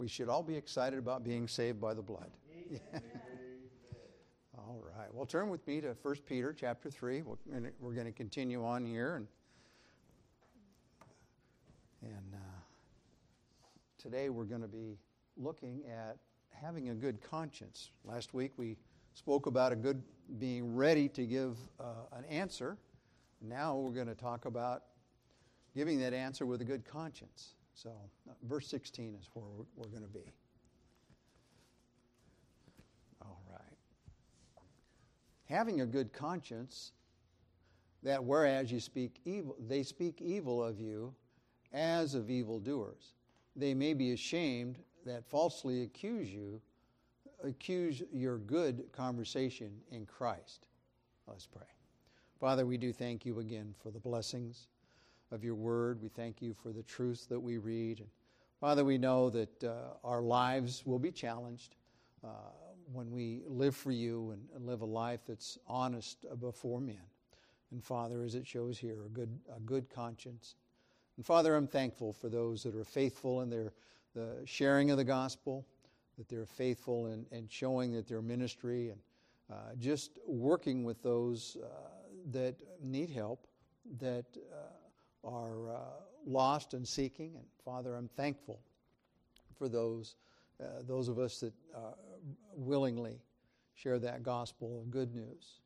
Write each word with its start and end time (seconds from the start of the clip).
We 0.00 0.08
should 0.08 0.30
all 0.30 0.42
be 0.42 0.56
excited 0.56 0.98
about 0.98 1.22
being 1.24 1.46
saved 1.46 1.78
by 1.78 1.92
the 1.92 2.00
blood. 2.00 2.30
all 4.56 4.82
right. 4.96 5.12
Well, 5.12 5.26
turn 5.26 5.50
with 5.50 5.66
me 5.66 5.82
to 5.82 5.94
1 6.00 6.14
Peter 6.26 6.54
chapter 6.58 6.90
3. 6.90 7.22
We're 7.78 7.92
going 7.92 8.06
to 8.06 8.12
continue 8.12 8.64
on 8.64 8.86
here. 8.86 9.16
And, 9.16 9.26
and 12.00 12.34
uh, 12.34 12.38
today 13.98 14.30
we're 14.30 14.44
going 14.44 14.62
to 14.62 14.68
be 14.68 14.96
looking 15.36 15.82
at 15.86 16.16
having 16.48 16.88
a 16.88 16.94
good 16.94 17.20
conscience. 17.20 17.90
Last 18.02 18.32
week 18.32 18.52
we 18.56 18.78
spoke 19.12 19.44
about 19.44 19.70
a 19.70 19.76
good 19.76 20.02
being 20.38 20.74
ready 20.74 21.10
to 21.10 21.26
give 21.26 21.58
uh, 21.78 22.06
an 22.12 22.24
answer. 22.24 22.78
Now 23.42 23.76
we're 23.76 23.92
going 23.92 24.06
to 24.06 24.14
talk 24.14 24.46
about 24.46 24.84
giving 25.76 26.00
that 26.00 26.14
answer 26.14 26.46
with 26.46 26.62
a 26.62 26.64
good 26.64 26.86
conscience. 26.86 27.56
So, 27.82 27.90
uh, 28.28 28.32
verse 28.42 28.66
16 28.68 29.16
is 29.18 29.30
where 29.32 29.46
we're, 29.46 29.64
we're 29.74 29.88
going 29.88 30.02
to 30.02 30.08
be. 30.08 30.30
All 33.22 33.40
right. 33.50 33.78
Having 35.46 35.80
a 35.80 35.86
good 35.86 36.12
conscience, 36.12 36.92
that 38.02 38.22
whereas 38.22 38.70
you 38.70 38.80
speak 38.80 39.20
evil, 39.24 39.56
they 39.66 39.82
speak 39.82 40.20
evil 40.20 40.62
of 40.62 40.78
you 40.78 41.14
as 41.72 42.14
of 42.14 42.28
evildoers, 42.28 43.14
they 43.56 43.72
may 43.72 43.94
be 43.94 44.12
ashamed 44.12 44.76
that 45.06 45.24
falsely 45.24 45.82
accuse 45.82 46.28
you, 46.28 46.60
accuse 47.42 48.02
your 48.12 48.36
good 48.36 48.84
conversation 48.92 49.72
in 49.90 50.04
Christ. 50.04 50.66
Let's 51.26 51.46
pray. 51.46 51.62
Father, 52.38 52.66
we 52.66 52.76
do 52.76 52.92
thank 52.92 53.24
you 53.24 53.38
again 53.40 53.74
for 53.82 53.90
the 53.90 54.00
blessings 54.00 54.66
of 55.30 55.44
your 55.44 55.54
word. 55.54 56.02
We 56.02 56.08
thank 56.08 56.42
you 56.42 56.54
for 56.54 56.72
the 56.72 56.82
truths 56.82 57.26
that 57.26 57.40
we 57.40 57.58
read. 57.58 58.00
And 58.00 58.08
Father, 58.60 58.84
we 58.84 58.98
know 58.98 59.30
that 59.30 59.64
uh, 59.64 59.74
our 60.04 60.22
lives 60.22 60.84
will 60.84 60.98
be 60.98 61.10
challenged 61.10 61.76
uh, 62.24 62.28
when 62.92 63.10
we 63.10 63.42
live 63.46 63.76
for 63.76 63.92
you 63.92 64.32
and, 64.32 64.66
live 64.66 64.82
a 64.82 64.86
life 64.86 65.20
that's 65.26 65.58
honest 65.66 66.26
before 66.40 66.80
men. 66.80 67.00
And 67.70 67.82
Father, 67.82 68.22
as 68.24 68.34
it 68.34 68.46
shows 68.46 68.78
here, 68.78 69.04
a 69.06 69.08
good, 69.08 69.38
a 69.56 69.60
good 69.60 69.88
conscience. 69.88 70.56
And 71.16 71.24
Father, 71.24 71.54
I'm 71.54 71.68
thankful 71.68 72.12
for 72.12 72.28
those 72.28 72.62
that 72.64 72.74
are 72.74 72.84
faithful 72.84 73.42
in 73.42 73.50
their 73.50 73.72
the 74.14 74.42
sharing 74.44 74.90
of 74.90 74.96
the 74.96 75.04
gospel, 75.04 75.64
that 76.18 76.28
they're 76.28 76.46
faithful 76.46 77.06
in, 77.06 77.26
in 77.30 77.46
showing 77.48 77.92
that 77.92 78.06
their 78.08 78.22
ministry 78.22 78.90
and 78.90 79.00
uh, 79.50 79.74
just 79.78 80.18
working 80.26 80.84
with 80.84 81.02
those 81.02 81.56
uh, 81.62 81.66
that 82.30 82.56
need 82.82 83.10
help, 83.10 83.46
that 83.98 84.24
uh, 84.52 84.56
are 85.24 85.70
uh, 85.70 85.78
lost 86.26 86.74
and 86.74 86.86
seeking. 86.86 87.34
And 87.36 87.44
Father, 87.64 87.94
I'm 87.94 88.08
thankful 88.08 88.60
for 89.58 89.68
those, 89.68 90.16
uh, 90.62 90.82
those 90.86 91.08
of 91.08 91.18
us 91.18 91.40
that 91.40 91.52
uh, 91.74 91.92
willingly 92.54 93.20
share 93.74 93.98
that 93.98 94.22
gospel 94.22 94.80
of 94.80 94.90
good 94.90 95.14
news. 95.14 95.60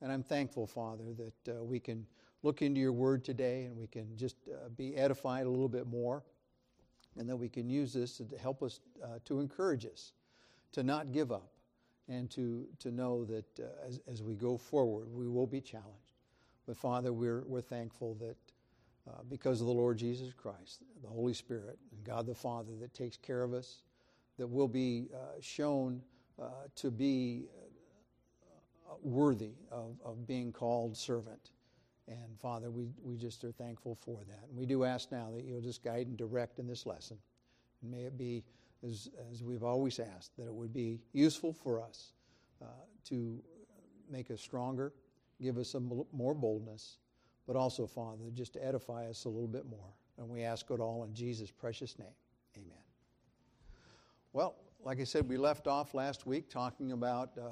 And 0.00 0.10
I'm 0.10 0.22
thankful, 0.22 0.66
Father, 0.66 1.04
that 1.16 1.52
uh, 1.52 1.64
we 1.64 1.78
can 1.78 2.06
look 2.42 2.62
into 2.62 2.80
your 2.80 2.92
word 2.92 3.24
today 3.24 3.64
and 3.64 3.76
we 3.76 3.86
can 3.86 4.16
just 4.16 4.36
uh, 4.48 4.68
be 4.76 4.96
edified 4.96 5.46
a 5.46 5.50
little 5.50 5.68
bit 5.68 5.86
more. 5.86 6.22
And 7.18 7.28
that 7.28 7.36
we 7.36 7.48
can 7.48 7.68
use 7.68 7.92
this 7.92 8.18
to 8.18 8.26
help 8.40 8.62
us, 8.62 8.80
uh, 9.02 9.18
to 9.24 9.40
encourage 9.40 9.84
us 9.84 10.12
to 10.72 10.82
not 10.82 11.12
give 11.12 11.32
up 11.32 11.50
and 12.08 12.30
to, 12.30 12.66
to 12.78 12.90
know 12.90 13.24
that 13.24 13.44
as, 13.86 14.00
as 14.06 14.22
we 14.22 14.34
go 14.34 14.56
forward, 14.56 15.08
we 15.12 15.28
will 15.28 15.46
be 15.46 15.60
challenged. 15.60 16.14
But 16.66 16.76
Father, 16.76 17.12
we're, 17.12 17.42
we're 17.46 17.60
thankful 17.60 18.14
that 18.20 18.36
uh, 19.08 19.22
because 19.28 19.60
of 19.60 19.66
the 19.66 19.72
Lord 19.72 19.98
Jesus 19.98 20.32
Christ, 20.32 20.82
the 21.02 21.08
Holy 21.08 21.34
Spirit, 21.34 21.78
and 21.92 22.04
God 22.04 22.26
the 22.26 22.34
Father 22.34 22.72
that 22.80 22.94
takes 22.94 23.16
care 23.16 23.42
of 23.42 23.54
us, 23.54 23.82
that 24.38 24.46
will 24.46 24.68
be 24.68 25.08
uh, 25.14 25.40
shown 25.40 26.02
uh, 26.40 26.46
to 26.76 26.90
be 26.90 27.46
uh, 28.88 28.94
worthy 29.02 29.52
of, 29.70 29.96
of 30.04 30.26
being 30.26 30.52
called 30.52 30.96
servant. 30.96 31.50
And 32.08 32.38
Father, 32.40 32.70
we, 32.70 32.88
we 33.02 33.16
just 33.16 33.44
are 33.44 33.52
thankful 33.52 33.94
for 33.94 34.20
that. 34.26 34.48
And 34.48 34.58
we 34.58 34.66
do 34.66 34.84
ask 34.84 35.12
now 35.12 35.30
that 35.34 35.44
you'll 35.44 35.60
just 35.60 35.84
guide 35.84 36.06
and 36.06 36.16
direct 36.16 36.58
in 36.58 36.66
this 36.66 36.86
lesson. 36.86 37.18
And 37.82 37.90
may 37.90 38.02
it 38.02 38.18
be, 38.18 38.42
as, 38.84 39.08
as 39.30 39.42
we've 39.44 39.62
always 39.62 40.00
asked, 40.00 40.36
that 40.36 40.46
it 40.46 40.52
would 40.54 40.72
be 40.72 41.00
useful 41.12 41.52
for 41.52 41.80
us 41.82 42.12
uh, 42.60 42.66
to 43.08 43.40
make 44.10 44.30
us 44.30 44.40
stronger, 44.40 44.92
give 45.40 45.56
us 45.56 45.70
some 45.70 46.04
more 46.12 46.34
boldness, 46.34 46.98
but 47.50 47.58
also, 47.58 47.84
Father, 47.84 48.30
just 48.32 48.52
to 48.52 48.64
edify 48.64 49.08
us 49.08 49.24
a 49.24 49.28
little 49.28 49.48
bit 49.48 49.68
more. 49.68 49.92
And 50.18 50.28
we 50.28 50.44
ask 50.44 50.70
it 50.70 50.78
all 50.78 51.02
in 51.02 51.12
Jesus' 51.12 51.50
precious 51.50 51.98
name. 51.98 52.14
Amen. 52.56 52.78
Well, 54.32 54.54
like 54.84 55.00
I 55.00 55.04
said, 55.04 55.28
we 55.28 55.36
left 55.36 55.66
off 55.66 55.92
last 55.92 56.28
week 56.28 56.48
talking 56.48 56.92
about 56.92 57.36
uh, 57.36 57.46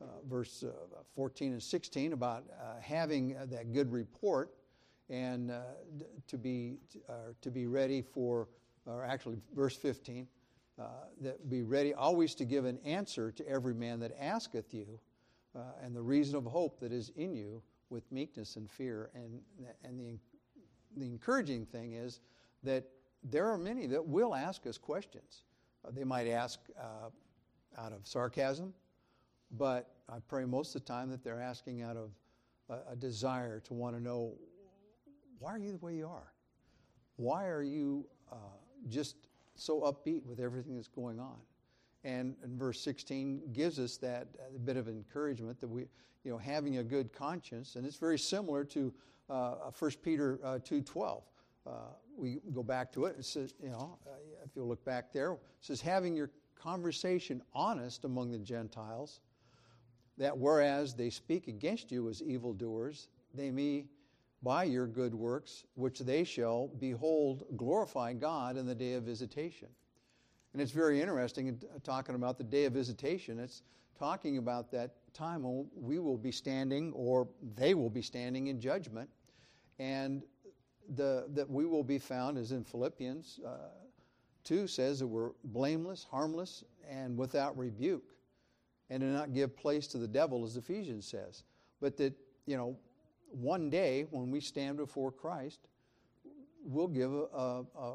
uh, 0.00 0.04
verse 0.28 0.62
uh, 0.62 0.70
14 1.16 1.54
and 1.54 1.60
16 1.60 2.12
about 2.12 2.44
uh, 2.52 2.80
having 2.80 3.36
uh, 3.36 3.46
that 3.46 3.72
good 3.72 3.90
report 3.90 4.54
and 5.10 5.50
uh, 5.50 5.62
to 6.28 6.38
be 6.38 6.76
to 7.42 7.50
be 7.50 7.66
ready 7.66 8.02
for, 8.02 8.46
or 8.86 9.04
actually, 9.04 9.38
verse 9.56 9.74
15, 9.74 10.28
that 11.20 11.50
be 11.50 11.64
ready 11.64 11.92
always 11.92 12.32
to 12.36 12.44
give 12.44 12.64
an 12.64 12.78
answer 12.84 13.32
to 13.32 13.48
every 13.48 13.74
man 13.74 13.98
that 13.98 14.12
asketh 14.20 14.72
you, 14.72 15.00
and 15.82 15.96
the 15.96 16.02
reason 16.02 16.36
of 16.36 16.44
hope 16.44 16.78
that 16.78 16.92
is 16.92 17.10
in 17.16 17.34
you 17.34 17.60
with 17.90 18.10
meekness 18.10 18.56
and 18.56 18.70
fear. 18.70 19.10
And, 19.14 19.40
and 19.84 19.98
the, 19.98 20.18
the 20.96 21.06
encouraging 21.06 21.66
thing 21.66 21.92
is 21.94 22.20
that 22.62 22.84
there 23.22 23.48
are 23.48 23.58
many 23.58 23.86
that 23.86 24.04
will 24.04 24.34
ask 24.34 24.66
us 24.66 24.78
questions. 24.78 25.44
Uh, 25.84 25.90
they 25.92 26.04
might 26.04 26.28
ask 26.28 26.60
uh, 26.78 27.10
out 27.78 27.92
of 27.92 28.06
sarcasm, 28.06 28.72
but 29.52 29.90
I 30.08 30.18
pray 30.28 30.44
most 30.44 30.74
of 30.74 30.82
the 30.82 30.86
time 30.86 31.10
that 31.10 31.22
they're 31.22 31.40
asking 31.40 31.82
out 31.82 31.96
of 31.96 32.10
a, 32.68 32.92
a 32.92 32.96
desire 32.96 33.60
to 33.60 33.74
want 33.74 33.96
to 33.96 34.02
know 34.02 34.34
why 35.38 35.52
are 35.52 35.58
you 35.58 35.72
the 35.72 35.78
way 35.78 35.94
you 35.94 36.06
are? 36.06 36.32
Why 37.16 37.46
are 37.46 37.62
you 37.62 38.06
uh, 38.30 38.36
just 38.88 39.16
so 39.54 39.80
upbeat 39.80 40.24
with 40.24 40.40
everything 40.40 40.76
that's 40.76 40.88
going 40.88 41.18
on? 41.18 41.36
And, 42.06 42.36
verse 42.56 42.80
16 42.80 43.42
gives 43.52 43.80
us 43.80 43.96
that 43.96 44.28
uh, 44.38 44.58
bit 44.64 44.76
of 44.76 44.86
encouragement 44.88 45.60
that 45.60 45.66
we, 45.66 45.82
you 46.22 46.30
know, 46.30 46.38
having 46.38 46.78
a 46.78 46.84
good 46.84 47.12
conscience, 47.12 47.74
and 47.74 47.84
it's 47.84 47.96
very 47.96 48.18
similar 48.18 48.64
to 48.64 48.94
uh, 49.28 49.70
1 49.76 49.90
Peter 50.04 50.38
uh, 50.44 50.58
2.12. 50.58 51.22
Uh, 51.66 51.70
we 52.16 52.38
go 52.54 52.62
back 52.62 52.92
to 52.92 53.06
it. 53.06 53.16
It 53.18 53.24
says, 53.24 53.54
you 53.60 53.70
know, 53.70 53.98
uh, 54.06 54.10
if 54.44 54.54
you 54.54 54.62
look 54.62 54.84
back 54.84 55.12
there, 55.12 55.32
it 55.32 55.40
says, 55.60 55.80
having 55.80 56.14
your 56.14 56.30
conversation 56.54 57.42
honest 57.52 58.04
among 58.04 58.30
the 58.30 58.38
Gentiles, 58.38 59.20
that 60.16 60.36
whereas 60.38 60.94
they 60.94 61.10
speak 61.10 61.48
against 61.48 61.90
you 61.90 62.08
as 62.08 62.22
evildoers, 62.22 63.08
they 63.34 63.50
may, 63.50 63.86
by 64.44 64.62
your 64.62 64.86
good 64.86 65.12
works, 65.12 65.64
which 65.74 65.98
they 65.98 66.22
shall 66.22 66.68
behold, 66.78 67.44
glorify 67.56 68.12
God 68.12 68.56
in 68.56 68.64
the 68.64 68.76
day 68.76 68.92
of 68.92 69.02
visitation. 69.02 69.68
And 70.56 70.62
it's 70.62 70.72
very 70.72 71.02
interesting 71.02 71.48
in 71.48 71.60
talking 71.84 72.14
about 72.14 72.38
the 72.38 72.44
day 72.44 72.64
of 72.64 72.72
visitation. 72.72 73.38
It's 73.38 73.60
talking 73.98 74.38
about 74.38 74.70
that 74.70 74.94
time 75.12 75.42
when 75.42 75.66
we 75.78 75.98
will 75.98 76.16
be 76.16 76.32
standing, 76.32 76.94
or 76.94 77.28
they 77.56 77.74
will 77.74 77.90
be 77.90 78.00
standing 78.00 78.46
in 78.46 78.58
judgment, 78.58 79.10
and 79.78 80.22
the, 80.94 81.26
that 81.34 81.50
we 81.50 81.66
will 81.66 81.84
be 81.84 81.98
found, 81.98 82.38
as 82.38 82.52
in 82.52 82.64
Philippians 82.64 83.38
uh, 83.46 83.68
2 84.44 84.66
says, 84.66 85.00
that 85.00 85.06
we're 85.06 85.32
blameless, 85.44 86.06
harmless, 86.10 86.64
and 86.88 87.18
without 87.18 87.54
rebuke, 87.58 88.14
and 88.88 89.02
to 89.02 89.06
not 89.08 89.34
give 89.34 89.54
place 89.54 89.86
to 89.88 89.98
the 89.98 90.08
devil, 90.08 90.42
as 90.42 90.56
Ephesians 90.56 91.06
says. 91.06 91.42
But 91.82 91.98
that, 91.98 92.14
you 92.46 92.56
know, 92.56 92.78
one 93.30 93.68
day 93.68 94.06
when 94.10 94.30
we 94.30 94.40
stand 94.40 94.78
before 94.78 95.12
Christ, 95.12 95.68
we'll 96.64 96.88
give 96.88 97.12
a, 97.12 97.26
a, 97.34 97.64
a 97.78 97.94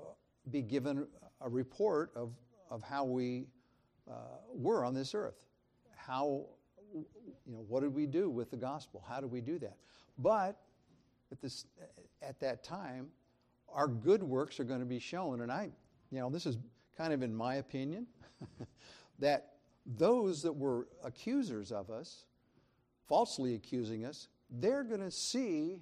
be 0.51 0.61
given 0.61 1.07
a 1.41 1.49
report 1.49 2.11
of 2.15 2.29
of 2.71 2.81
how 2.81 3.03
we 3.03 3.45
uh, 4.09 4.13
were 4.53 4.83
on 4.83 4.95
this 4.95 5.13
earth. 5.13 5.43
How, 5.95 6.45
you 6.93 7.05
know, 7.47 7.63
what 7.67 7.81
did 7.81 7.93
we 7.93 8.07
do 8.07 8.29
with 8.29 8.49
the 8.49 8.57
gospel? 8.57 9.03
How 9.07 9.19
did 9.19 9.29
we 9.29 9.41
do 9.41 9.59
that? 9.59 9.77
But 10.17 10.57
at, 11.31 11.41
this, 11.41 11.65
at 12.21 12.39
that 12.39 12.63
time, 12.63 13.07
our 13.71 13.87
good 13.87 14.23
works 14.23 14.59
are 14.59 14.63
going 14.63 14.79
to 14.79 14.85
be 14.85 14.99
shown. 14.99 15.41
And 15.41 15.51
I, 15.51 15.69
you 16.09 16.19
know, 16.19 16.29
this 16.29 16.45
is 16.45 16.57
kind 16.97 17.13
of 17.13 17.21
in 17.21 17.35
my 17.35 17.55
opinion, 17.55 18.07
that 19.19 19.53
those 19.85 20.41
that 20.43 20.53
were 20.53 20.87
accusers 21.03 21.71
of 21.71 21.89
us, 21.89 22.25
falsely 23.07 23.55
accusing 23.55 24.05
us, 24.05 24.29
they're 24.49 24.83
going 24.83 25.01
to 25.01 25.11
see 25.11 25.79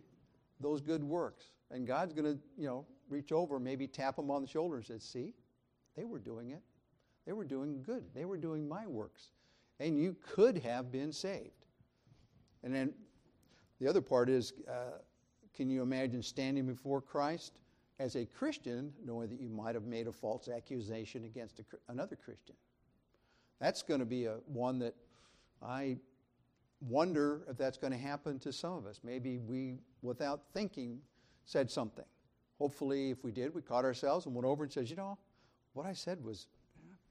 those 0.60 0.82
good 0.82 1.04
works. 1.04 1.46
And 1.72 1.86
God's 1.86 2.14
going 2.14 2.36
to, 2.36 2.40
you 2.58 2.68
know, 2.68 2.86
reach 3.10 3.32
over, 3.32 3.60
maybe 3.60 3.88
tap 3.88 4.16
them 4.16 4.32
on 4.32 4.42
the 4.42 4.48
shoulder 4.48 4.78
and 4.78 4.86
say, 4.86 4.98
See, 5.00 5.34
they 5.96 6.04
were 6.04 6.20
doing 6.20 6.52
it. 6.52 6.62
They 7.26 7.34
were 7.34 7.46
doing 7.46 7.84
good. 7.84 8.04
They 8.14 8.26
were 8.26 8.38
doing 8.38 8.68
my 8.68 8.88
works. 8.88 9.32
And 9.80 9.98
you 10.00 10.16
could 10.34 10.58
have 10.60 10.92
been 10.92 11.12
saved. 11.12 11.66
And 12.64 12.74
then 12.74 12.94
the 13.80 13.88
other 13.88 14.02
part 14.02 14.30
is 14.30 14.54
uh, 14.68 14.98
can 15.56 15.70
you 15.70 15.82
imagine 15.82 16.22
standing 16.22 16.66
before 16.66 17.02
Christ 17.02 17.60
as 18.00 18.16
a 18.16 18.26
Christian, 18.26 18.94
knowing 19.06 19.30
that 19.30 19.40
you 19.40 19.50
might 19.50 19.76
have 19.76 19.84
made 19.84 20.08
a 20.08 20.12
false 20.12 20.48
accusation 20.48 21.26
against 21.26 21.60
a, 21.60 21.66
another 21.90 22.16
Christian. 22.16 22.56
That's 23.60 23.82
going 23.82 24.00
to 24.00 24.06
be 24.06 24.26
a 24.26 24.38
one 24.46 24.80
that 24.80 24.96
I 25.62 25.98
wonder 26.80 27.42
if 27.50 27.58
that's 27.58 27.78
going 27.78 27.92
to 27.92 28.00
happen 28.00 28.40
to 28.40 28.54
some 28.54 28.74
of 28.74 28.86
us. 28.86 29.02
Maybe 29.04 29.38
we, 29.38 29.80
without 30.02 30.44
thinking, 30.54 31.00
said 31.46 31.70
something. 31.70 32.06
Hopefully, 32.58 33.12
if 33.12 33.24
we 33.24 33.32
did, 33.32 33.54
we 33.54 33.62
caught 33.62 33.84
ourselves 33.84 34.26
and 34.26 34.34
went 34.34 34.46
over 34.46 34.64
and 34.64 34.72
said, 34.72 34.90
you 34.90 34.96
know, 34.96 35.18
what 35.74 35.86
I 35.86 35.94
said 35.94 36.24
was 36.24 36.48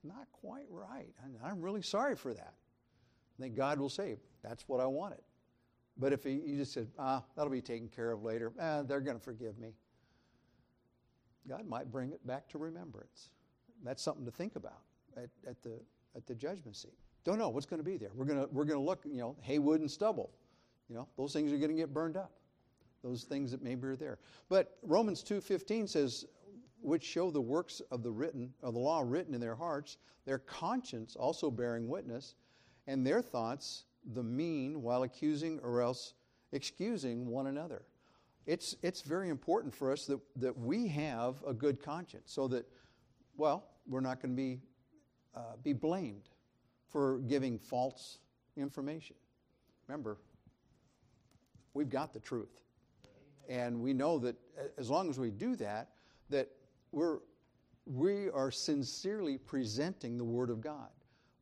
not 0.04 0.26
quite 0.32 0.66
right. 0.70 1.14
I'm 1.44 1.60
really 1.60 1.82
sorry 1.82 2.16
for 2.16 2.32
that. 2.34 2.54
then 3.38 3.54
God 3.54 3.78
will 3.78 3.88
say, 3.88 4.16
that's 4.42 4.68
what 4.68 4.80
I 4.80 4.86
wanted. 4.86 5.20
But 5.96 6.12
if 6.12 6.24
you 6.24 6.56
just 6.56 6.72
said, 6.72 6.88
ah, 6.98 7.24
that'll 7.34 7.50
be 7.50 7.60
taken 7.60 7.88
care 7.88 8.12
of 8.12 8.22
later, 8.22 8.52
eh, 8.58 8.82
they're 8.82 9.00
going 9.00 9.18
to 9.18 9.22
forgive 9.22 9.58
me. 9.58 9.74
God 11.48 11.66
might 11.66 11.90
bring 11.90 12.12
it 12.12 12.24
back 12.26 12.48
to 12.50 12.58
remembrance. 12.58 13.30
That's 13.84 14.02
something 14.02 14.24
to 14.24 14.30
think 14.30 14.56
about 14.56 14.82
at, 15.16 15.30
at 15.46 15.62
the, 15.62 15.80
at 16.14 16.26
the 16.26 16.34
judgment 16.34 16.76
seat. 16.76 16.94
Don't 17.24 17.38
know 17.38 17.48
what's 17.48 17.66
going 17.66 17.80
to 17.80 17.84
be 17.84 17.96
there. 17.96 18.10
We're 18.14 18.26
going 18.26 18.40
to, 18.40 18.48
we're 18.52 18.64
going 18.64 18.78
to 18.78 18.84
look, 18.84 19.00
you 19.04 19.20
know, 19.20 19.36
hay, 19.40 19.58
wood, 19.58 19.80
and 19.80 19.90
stubble. 19.90 20.30
You 20.88 20.96
know, 20.96 21.08
those 21.16 21.32
things 21.32 21.52
are 21.52 21.58
going 21.58 21.70
to 21.70 21.76
get 21.76 21.92
burned 21.92 22.16
up. 22.16 22.32
Those 23.02 23.24
things 23.24 23.50
that 23.50 23.62
maybe 23.62 23.86
are 23.86 23.96
there. 23.96 24.18
But 24.48 24.78
Romans 24.82 25.22
2.15 25.22 25.88
says, 25.88 26.26
which 26.80 27.04
show 27.04 27.30
the 27.30 27.40
works 27.40 27.80
of 27.90 28.02
the 28.02 28.10
written 28.10 28.52
of 28.62 28.74
the 28.74 28.80
law 28.80 29.02
written 29.04 29.34
in 29.34 29.40
their 29.40 29.54
hearts, 29.54 29.98
their 30.24 30.38
conscience 30.38 31.16
also 31.16 31.50
bearing 31.50 31.88
witness, 31.88 32.34
and 32.86 33.06
their 33.06 33.22
thoughts 33.22 33.84
the 34.14 34.22
mean 34.22 34.82
while 34.82 35.02
accusing 35.02 35.58
or 35.60 35.82
else 35.82 36.14
excusing 36.52 37.26
one 37.26 37.46
another. 37.46 37.82
It's, 38.46 38.76
it's 38.82 39.02
very 39.02 39.28
important 39.28 39.74
for 39.74 39.92
us 39.92 40.06
that, 40.06 40.20
that 40.36 40.56
we 40.56 40.88
have 40.88 41.36
a 41.46 41.52
good 41.52 41.82
conscience 41.82 42.32
so 42.32 42.48
that, 42.48 42.66
well, 43.36 43.66
we're 43.86 44.00
not 44.00 44.22
going 44.22 44.34
to 44.34 44.36
be, 44.36 44.60
uh, 45.34 45.56
be 45.62 45.74
blamed 45.74 46.30
for 46.86 47.18
giving 47.28 47.58
false 47.58 48.18
information. 48.56 49.16
Remember, 49.86 50.16
we've 51.74 51.90
got 51.90 52.14
the 52.14 52.20
truth. 52.20 52.62
And 53.48 53.80
we 53.80 53.92
know 53.92 54.18
that 54.18 54.36
as 54.78 54.88
long 54.88 55.10
as 55.10 55.18
we 55.18 55.30
do 55.30 55.56
that, 55.56 55.90
that 56.30 56.48
we're, 56.92 57.18
we 57.86 58.30
are 58.30 58.50
sincerely 58.50 59.38
presenting 59.38 60.18
the 60.18 60.24
Word 60.24 60.50
of 60.50 60.60
God 60.60 60.88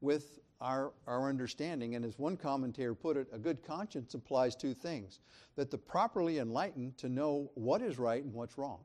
with 0.01 0.39
our, 0.61 0.93
our 1.07 1.29
understanding. 1.29 1.95
And 1.95 2.05
as 2.05 2.19
one 2.19 2.37
commentator 2.37 2.95
put 2.95 3.17
it, 3.17 3.29
a 3.33 3.39
good 3.39 3.63
conscience 3.63 4.15
implies 4.15 4.55
two 4.57 4.75
things 4.75 5.21
that 5.57 5.71
the 5.71 5.79
properly 5.79 6.39
enlightened 6.39 6.97
to 6.99 7.09
know 7.09 7.51
what 7.55 7.83
is 7.83 7.99
right 7.99 8.23
and 8.23 8.33
what's 8.33 8.59
wrong, 8.59 8.81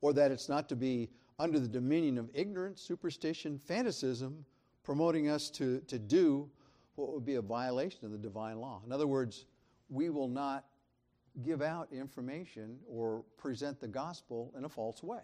or 0.00 0.12
that 0.12 0.30
it's 0.30 0.48
not 0.48 0.68
to 0.68 0.76
be 0.76 1.10
under 1.38 1.58
the 1.58 1.68
dominion 1.68 2.18
of 2.18 2.30
ignorance, 2.34 2.80
superstition, 2.80 3.58
fanaticism, 3.58 4.44
promoting 4.84 5.28
us 5.28 5.50
to, 5.50 5.80
to 5.80 5.98
do 5.98 6.48
what 6.94 7.12
would 7.12 7.24
be 7.24 7.34
a 7.34 7.42
violation 7.42 8.04
of 8.04 8.12
the 8.12 8.18
divine 8.18 8.60
law. 8.60 8.80
In 8.86 8.92
other 8.92 9.06
words, 9.06 9.46
we 9.88 10.10
will 10.10 10.28
not 10.28 10.64
give 11.42 11.62
out 11.62 11.88
information 11.92 12.78
or 12.88 13.24
present 13.36 13.80
the 13.80 13.88
gospel 13.88 14.52
in 14.56 14.64
a 14.64 14.68
false 14.68 15.02
way. 15.02 15.22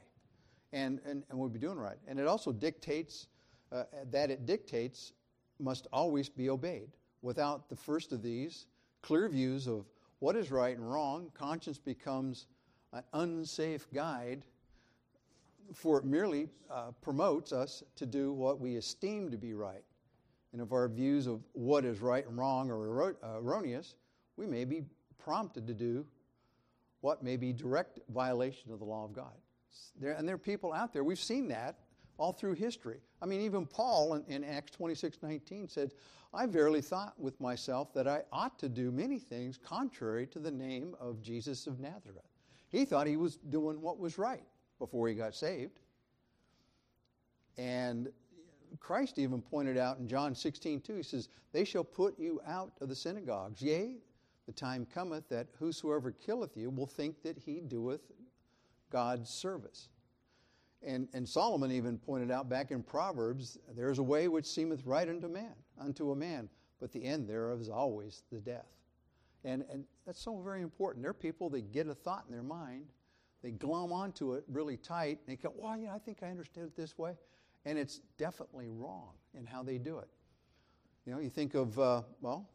And, 0.72 1.00
and, 1.04 1.22
and 1.28 1.38
we'll 1.38 1.48
be 1.48 1.58
doing 1.58 1.78
right. 1.78 1.98
And 2.06 2.18
it 2.18 2.26
also 2.26 2.52
dictates, 2.52 3.28
uh, 3.72 3.84
that 4.10 4.30
it 4.30 4.46
dictates 4.46 5.12
must 5.58 5.86
always 5.92 6.28
be 6.28 6.50
obeyed. 6.50 6.90
Without 7.22 7.68
the 7.68 7.76
first 7.76 8.12
of 8.12 8.22
these, 8.22 8.66
clear 9.02 9.28
views 9.28 9.66
of 9.66 9.84
what 10.20 10.36
is 10.36 10.50
right 10.50 10.76
and 10.76 10.90
wrong, 10.90 11.30
conscience 11.34 11.78
becomes 11.78 12.46
an 12.92 13.02
unsafe 13.12 13.86
guide 13.92 14.44
for 15.74 15.98
it 15.98 16.04
merely 16.04 16.48
uh, 16.70 16.90
promotes 17.00 17.52
us 17.52 17.82
to 17.96 18.06
do 18.06 18.32
what 18.32 18.60
we 18.60 18.76
esteem 18.76 19.30
to 19.30 19.36
be 19.36 19.54
right. 19.54 19.84
And 20.52 20.60
if 20.60 20.72
our 20.72 20.88
views 20.88 21.26
of 21.26 21.42
what 21.52 21.84
is 21.84 22.00
right 22.00 22.26
and 22.26 22.36
wrong 22.36 22.70
are 22.70 23.14
erroneous, 23.22 23.94
we 24.36 24.46
may 24.46 24.64
be 24.64 24.82
prompted 25.24 25.66
to 25.66 25.74
do 25.74 26.06
what 27.00 27.22
may 27.22 27.36
be 27.36 27.52
direct 27.52 28.00
violation 28.10 28.72
of 28.72 28.78
the 28.78 28.84
law 28.84 29.04
of 29.04 29.12
God. 29.12 29.34
There, 30.00 30.12
and 30.12 30.26
there 30.26 30.34
are 30.34 30.38
people 30.38 30.72
out 30.72 30.92
there, 30.92 31.04
we've 31.04 31.18
seen 31.18 31.48
that 31.48 31.78
all 32.18 32.32
through 32.32 32.54
history. 32.54 33.00
I 33.22 33.26
mean, 33.26 33.40
even 33.40 33.66
Paul 33.66 34.14
in, 34.14 34.24
in 34.26 34.44
Acts 34.44 34.72
26 34.72 35.18
19 35.22 35.68
said, 35.68 35.92
I 36.32 36.46
verily 36.46 36.80
thought 36.80 37.14
with 37.18 37.40
myself 37.40 37.92
that 37.94 38.06
I 38.06 38.22
ought 38.30 38.58
to 38.60 38.68
do 38.68 38.90
many 38.90 39.18
things 39.18 39.58
contrary 39.58 40.26
to 40.28 40.38
the 40.38 40.50
name 40.50 40.94
of 41.00 41.20
Jesus 41.22 41.66
of 41.66 41.80
Nazareth. 41.80 42.28
He 42.68 42.84
thought 42.84 43.06
he 43.06 43.16
was 43.16 43.36
doing 43.36 43.80
what 43.80 43.98
was 43.98 44.16
right 44.16 44.44
before 44.78 45.08
he 45.08 45.14
got 45.14 45.34
saved. 45.34 45.80
And 47.58 48.12
Christ 48.78 49.18
even 49.18 49.42
pointed 49.42 49.76
out 49.76 49.98
in 49.98 50.06
John 50.06 50.34
16, 50.34 50.80
2, 50.82 50.96
he 50.96 51.02
says, 51.02 51.28
They 51.52 51.64
shall 51.64 51.82
put 51.82 52.18
you 52.18 52.40
out 52.46 52.72
of 52.80 52.88
the 52.88 52.94
synagogues. 52.94 53.60
Yea, 53.60 53.96
the 54.46 54.52
time 54.52 54.86
cometh 54.92 55.28
that 55.28 55.48
whosoever 55.58 56.10
killeth 56.10 56.56
you 56.56 56.70
will 56.70 56.86
think 56.86 57.22
that 57.22 57.38
he 57.38 57.60
doeth 57.60 58.10
God's 58.90 59.30
service. 59.30 59.88
And, 60.82 61.08
and 61.12 61.28
Solomon 61.28 61.70
even 61.70 61.98
pointed 61.98 62.30
out 62.30 62.48
back 62.48 62.70
in 62.70 62.82
Proverbs, 62.82 63.58
there's 63.76 63.98
a 63.98 64.02
way 64.02 64.28
which 64.28 64.46
seemeth 64.46 64.86
right 64.86 65.08
unto 65.08 65.28
man, 65.28 65.54
unto 65.78 66.10
a 66.10 66.16
man, 66.16 66.48
but 66.80 66.90
the 66.90 67.04
end 67.04 67.28
thereof 67.28 67.60
is 67.60 67.68
always 67.68 68.22
the 68.32 68.40
death. 68.40 68.68
And, 69.44 69.64
and 69.70 69.84
that's 70.06 70.20
so 70.20 70.40
very 70.40 70.62
important. 70.62 71.02
There 71.02 71.10
are 71.10 71.14
people 71.14 71.50
that 71.50 71.72
get 71.72 71.86
a 71.86 71.94
thought 71.94 72.24
in 72.26 72.32
their 72.32 72.42
mind, 72.42 72.86
they 73.42 73.50
glom 73.50 73.92
onto 73.92 74.34
it 74.34 74.44
really 74.48 74.76
tight, 74.76 75.18
and 75.26 75.28
they 75.28 75.36
go, 75.36 75.52
well, 75.56 75.76
yeah, 75.76 75.94
I 75.94 75.98
think 75.98 76.18
I 76.22 76.28
understand 76.28 76.66
it 76.66 76.76
this 76.76 76.98
way. 76.98 77.14
And 77.64 77.78
it's 77.78 78.00
definitely 78.18 78.68
wrong 78.68 79.12
in 79.34 79.46
how 79.46 79.62
they 79.62 79.78
do 79.78 79.98
it. 79.98 80.08
You 81.06 81.12
know, 81.12 81.20
you 81.20 81.30
think 81.30 81.54
of, 81.54 81.78
uh, 81.78 82.02
well, 82.20 82.48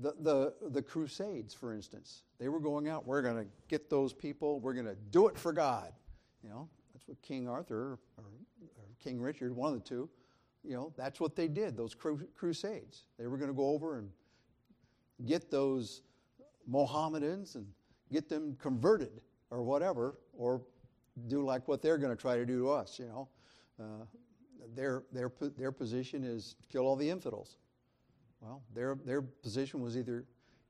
the, 0.00 0.14
the, 0.20 0.54
the 0.70 0.82
Crusades, 0.82 1.54
for 1.54 1.72
instance, 1.72 2.22
they 2.38 2.48
were 2.48 2.60
going 2.60 2.88
out, 2.88 3.06
we're 3.06 3.22
going 3.22 3.36
to 3.36 3.46
get 3.68 3.90
those 3.90 4.12
people, 4.12 4.60
we're 4.60 4.72
going 4.72 4.86
to 4.86 4.96
do 5.10 5.28
it 5.28 5.38
for 5.38 5.52
God. 5.52 5.92
You 6.42 6.50
know, 6.50 6.68
that's 6.92 7.06
what 7.06 7.20
King 7.22 7.48
Arthur 7.48 7.76
or, 7.76 7.98
or, 8.18 8.24
King 9.02 9.20
Richard, 9.20 9.54
one 9.54 9.72
of 9.74 9.82
the 9.82 9.88
two, 9.88 10.08
you 10.62 10.74
know, 10.74 10.92
that's 10.96 11.18
what 11.18 11.34
they 11.34 11.48
did, 11.48 11.76
those 11.76 11.92
cru- 11.92 12.28
crusades. 12.36 13.06
They 13.18 13.26
were 13.26 13.36
going 13.36 13.50
to 13.50 13.56
go 13.56 13.70
over 13.70 13.98
and 13.98 14.08
get 15.26 15.50
those 15.50 16.02
Mohammedans 16.68 17.56
and 17.56 17.66
get 18.12 18.28
them 18.28 18.56
converted 18.60 19.20
or 19.50 19.62
whatever, 19.62 20.18
or 20.32 20.62
do 21.26 21.44
like 21.44 21.66
what 21.66 21.82
they're 21.82 21.98
going 21.98 22.14
to 22.14 22.20
try 22.20 22.36
to 22.36 22.46
do 22.46 22.60
to 22.60 22.70
us, 22.70 22.98
you 22.98 23.06
know. 23.06 23.28
Uh, 23.80 24.04
their, 24.74 25.02
their, 25.12 25.32
their 25.58 25.72
position 25.72 26.22
is 26.22 26.54
kill 26.70 26.86
all 26.86 26.96
the 26.96 27.08
infidels. 27.08 27.56
Well, 28.42 28.60
their, 28.74 28.98
their 29.06 29.22
position 29.22 29.80
was 29.80 29.96
either 29.96 30.24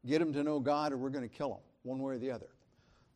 get 0.06 0.18
them 0.18 0.32
to 0.34 0.42
know 0.42 0.60
God 0.60 0.92
or 0.92 0.98
we're 0.98 1.08
going 1.08 1.28
to 1.28 1.34
kill 1.34 1.48
them, 1.48 1.60
one 1.84 2.00
way 2.00 2.14
or 2.14 2.18
the 2.18 2.30
other. 2.30 2.50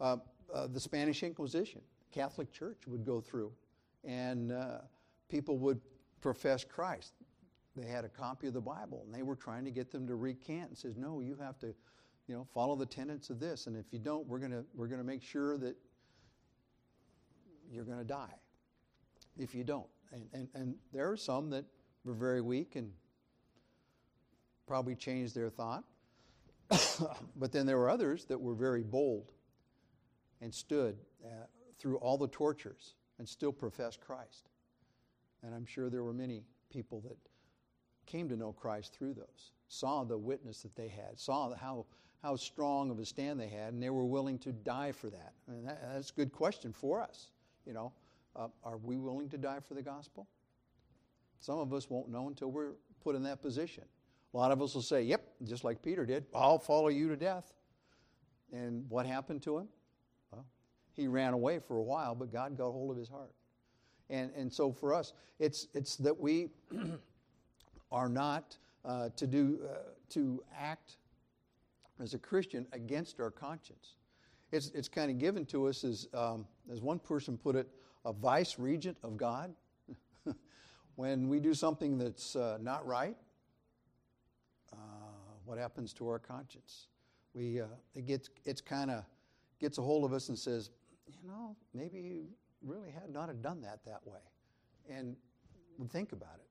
Uh, 0.01 0.17
uh, 0.53 0.67
the 0.67 0.81
Spanish 0.81 1.23
Inquisition, 1.23 1.83
Catholic 2.11 2.51
Church 2.53 2.79
would 2.87 3.05
go 3.05 3.21
through, 3.21 3.53
and 4.03 4.53
uh, 4.53 4.79
people 5.29 5.59
would 5.59 5.81
profess 6.23 6.65
Christ. 6.65 7.13
They 7.77 7.87
had 7.87 8.07
a 8.07 8.09
copy 8.09 8.47
of 8.47 8.55
the 8.55 8.61
Bible, 8.61 9.03
and 9.05 9.15
they 9.15 9.23
were 9.23 9.37
trying 9.37 9.65
to 9.67 9.71
get 9.71 9.91
them 9.91 10.07
to 10.07 10.15
recant 10.15 10.71
and 10.71 10.79
says, 10.79 10.97
no, 10.97 11.21
you 11.21 11.37
have 11.39 11.59
to, 11.59 11.75
you 12.27 12.35
know, 12.35 12.47
follow 12.55 12.77
the 12.77 12.87
tenets 12.87 13.29
of 13.29 13.39
this, 13.39 13.67
and 13.67 13.77
if 13.77 13.93
you 13.93 13.99
don't, 13.99 14.27
we're 14.27 14.39
going 14.39 14.53
to 14.53 14.65
we're 14.75 14.89
to 14.89 15.05
make 15.05 15.23
sure 15.23 15.59
that 15.59 15.77
you're 17.71 17.85
going 17.85 17.99
to 17.99 18.05
die 18.05 18.35
if 19.37 19.55
you 19.55 19.65
don't. 19.65 19.87
And, 20.13 20.27
and, 20.33 20.49
and 20.55 20.75
there 20.93 21.11
are 21.11 21.17
some 21.17 21.51
that 21.51 21.67
were 22.05 22.15
very 22.15 22.41
weak 22.41 22.77
and 22.77 22.91
probably 24.67 24.95
changed 24.95 25.35
their 25.35 25.51
thought. 25.51 25.85
but 27.37 27.53
then 27.53 27.67
there 27.67 27.79
were 27.79 27.89
others 27.89 28.25
that 28.25 28.41
were 28.41 28.55
very 28.55 28.83
bold 28.83 29.33
and 30.41 30.53
stood 30.53 30.97
uh, 31.25 31.29
through 31.79 31.97
all 31.99 32.19
the 32.19 32.29
tortures 32.29 32.95
and 33.19 33.29
still 33.29 33.53
professed 33.53 34.01
Christ. 34.01 34.51
And 35.43 35.55
I'm 35.55 35.65
sure 35.65 35.89
there 35.89 36.03
were 36.03 36.13
many 36.13 36.43
people 36.71 37.01
that 37.03 37.17
came 38.07 38.29
to 38.29 38.37
know 38.37 38.53
Christ 38.53 38.95
through 38.95 39.15
those, 39.15 39.53
saw 39.69 40.05
the 40.05 40.19
witness 40.19 40.63
that 40.63 40.75
they 40.75 40.89
had, 40.89 41.19
saw 41.19 41.55
how, 41.55 41.87
how 42.23 42.37
strong 42.37 42.91
of 42.91 42.99
a 42.99 43.05
stand 43.05 43.39
they 43.41 43.49
had, 43.49 43.73
and 43.73 43.83
they 43.83 43.91
were 43.91 44.05
willing 44.05 44.39
to 44.41 44.53
die 44.53 44.93
for 44.93 45.11
that. 45.11 45.33
And 45.49 45.67
that, 45.67 45.81
that's 45.93 46.11
a 46.11 46.15
good 46.15 46.33
question 46.33 46.73
for 46.73 47.01
us. 47.01 47.31
You 47.65 47.75
know, 47.75 47.93
uh, 48.35 48.49
are 48.65 48.77
we 48.79 48.97
willing 48.97 49.29
to 49.31 49.39
die 49.39 49.59
for 49.67 49.75
the 49.75 49.83
gospel? 49.83 50.27
Some 51.41 51.59
of 51.59 51.73
us 51.73 51.91
won't 51.91 52.09
know 52.09 52.29
until 52.29 52.51
we're 52.51 52.73
put 53.03 53.15
in 53.15 53.23
that 53.25 53.43
position. 53.43 53.85
A 54.37 54.39
lot 54.39 54.53
of 54.53 54.61
us 54.61 54.75
will 54.75 54.83
say, 54.83 55.01
Yep, 55.01 55.23
just 55.45 55.65
like 55.65 55.81
Peter 55.81 56.05
did, 56.05 56.27
I'll 56.35 56.59
follow 56.59 56.89
you 56.89 57.09
to 57.09 57.17
death. 57.17 57.55
And 58.53 58.85
what 58.91 59.07
happened 59.07 59.41
to 59.45 59.57
him? 59.57 59.69
Well, 60.31 60.45
he 60.93 61.09
ran 61.09 61.33
away 61.33 61.59
for 61.59 61.79
a 61.79 61.83
while, 61.83 62.15
but 62.15 62.31
God 62.31 62.55
got 62.55 62.71
hold 62.71 62.91
of 62.91 62.99
his 62.99 63.09
heart. 63.09 63.33
And, 64.11 64.31
and 64.37 64.53
so 64.53 64.73
for 64.73 64.93
us, 64.93 65.15
it's, 65.39 65.69
it's 65.73 65.97
that 65.97 66.21
we 66.21 66.51
are 67.91 68.11
not 68.11 68.59
uh, 68.85 69.09
to, 69.17 69.27
do, 69.27 69.59
uh, 69.65 69.77
to 70.11 70.45
act 70.55 70.99
as 71.99 72.13
a 72.13 72.19
Christian 72.19 72.67
against 72.73 73.21
our 73.21 73.31
conscience. 73.31 73.95
it's, 74.53 74.71
it's 74.75 74.87
kind 74.87 75.11
of 75.11 75.17
given 75.17 75.47
to 75.47 75.67
us 75.67 75.83
as, 75.83 76.09
um, 76.13 76.47
as 76.71 76.83
one 76.83 76.99
person 76.99 77.39
put 77.39 77.57
it, 77.57 77.69
a 78.05 78.13
vice 78.13 78.59
regent 78.59 78.99
of 79.03 79.17
God. 79.17 79.55
when 80.97 81.27
we 81.27 81.41
do 81.41 81.55
something 81.55 81.97
that's 81.97 82.37
uh, 82.37 82.59
not 82.61 82.87
right, 82.87 83.17
what 85.47 85.59
happens 85.59 85.93
to 85.95 86.09
our 86.09 86.19
conscience? 86.19 86.89
We, 87.35 87.61
uh, 87.61 87.67
it 87.95 88.07
gets, 88.07 88.29
it's 88.45 88.61
kind 88.61 88.91
of 88.91 89.05
gets 89.61 89.79
a 89.79 89.83
hold 89.83 90.05
of 90.05 90.13
us 90.13 90.29
and 90.29 90.39
says, 90.39 90.71
you 91.07 91.29
know, 91.29 91.57
maybe 91.73 92.01
you 92.01 92.27
really 92.63 92.91
had 92.91 93.11
not 93.11 93.29
have 93.29 93.41
done 93.41 93.61
that 93.63 93.85
that 93.87 94.05
way. 94.05 94.19
And 94.91 95.17
think 95.91 96.13
about 96.13 96.37
it. 96.37 96.49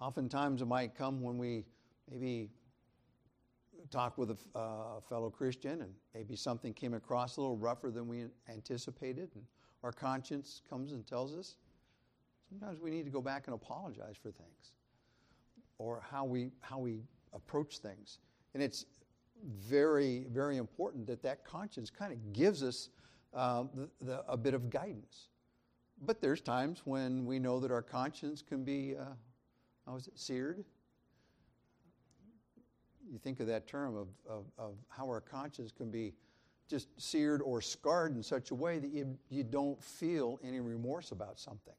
Oftentimes 0.00 0.62
it 0.62 0.66
might 0.66 0.94
come 0.94 1.22
when 1.22 1.38
we 1.38 1.64
maybe 2.10 2.50
talk 3.90 4.18
with 4.18 4.30
a 4.30 4.58
uh, 4.58 5.00
fellow 5.08 5.30
Christian 5.30 5.82
and 5.82 5.92
maybe 6.14 6.34
something 6.36 6.72
came 6.72 6.94
across 6.94 7.36
a 7.36 7.40
little 7.40 7.56
rougher 7.56 7.90
than 7.90 8.08
we 8.08 8.24
anticipated, 8.48 9.30
and 9.34 9.44
our 9.82 9.92
conscience 9.92 10.62
comes 10.68 10.92
and 10.92 11.06
tells 11.06 11.34
us. 11.34 11.56
Sometimes 12.48 12.80
we 12.80 12.90
need 12.90 13.04
to 13.04 13.10
go 13.10 13.20
back 13.20 13.46
and 13.46 13.54
apologize 13.54 14.16
for 14.16 14.30
things 14.30 14.72
or 15.78 16.02
how 16.10 16.24
we, 16.24 16.50
how 16.60 16.78
we 16.78 17.00
approach 17.36 17.78
things. 17.78 18.18
And 18.54 18.62
it's 18.62 18.86
very, 19.44 20.26
very 20.30 20.56
important 20.56 21.06
that 21.06 21.22
that 21.22 21.44
conscience 21.44 21.90
kind 21.90 22.12
of 22.12 22.32
gives 22.32 22.62
us 22.62 22.88
uh, 23.34 23.64
the, 23.74 23.88
the, 24.00 24.24
a 24.26 24.36
bit 24.36 24.54
of 24.54 24.70
guidance. 24.70 25.28
But 26.02 26.20
there's 26.20 26.40
times 26.40 26.82
when 26.84 27.24
we 27.24 27.38
know 27.38 27.60
that 27.60 27.70
our 27.70 27.82
conscience 27.82 28.42
can 28.42 28.64
be, 28.64 28.94
uh, 28.98 29.04
how 29.86 29.96
is 29.96 30.08
it, 30.08 30.18
seared? 30.18 30.64
You 33.10 33.18
think 33.18 33.40
of 33.40 33.46
that 33.46 33.66
term 33.66 33.96
of, 33.96 34.08
of, 34.28 34.44
of 34.58 34.74
how 34.88 35.06
our 35.06 35.20
conscience 35.20 35.70
can 35.70 35.90
be 35.90 36.14
just 36.68 36.88
seared 37.00 37.40
or 37.42 37.60
scarred 37.60 38.16
in 38.16 38.22
such 38.22 38.50
a 38.50 38.54
way 38.54 38.78
that 38.78 38.90
you, 38.90 39.16
you 39.28 39.44
don't 39.44 39.80
feel 39.82 40.40
any 40.42 40.60
remorse 40.60 41.12
about 41.12 41.38
something. 41.38 41.74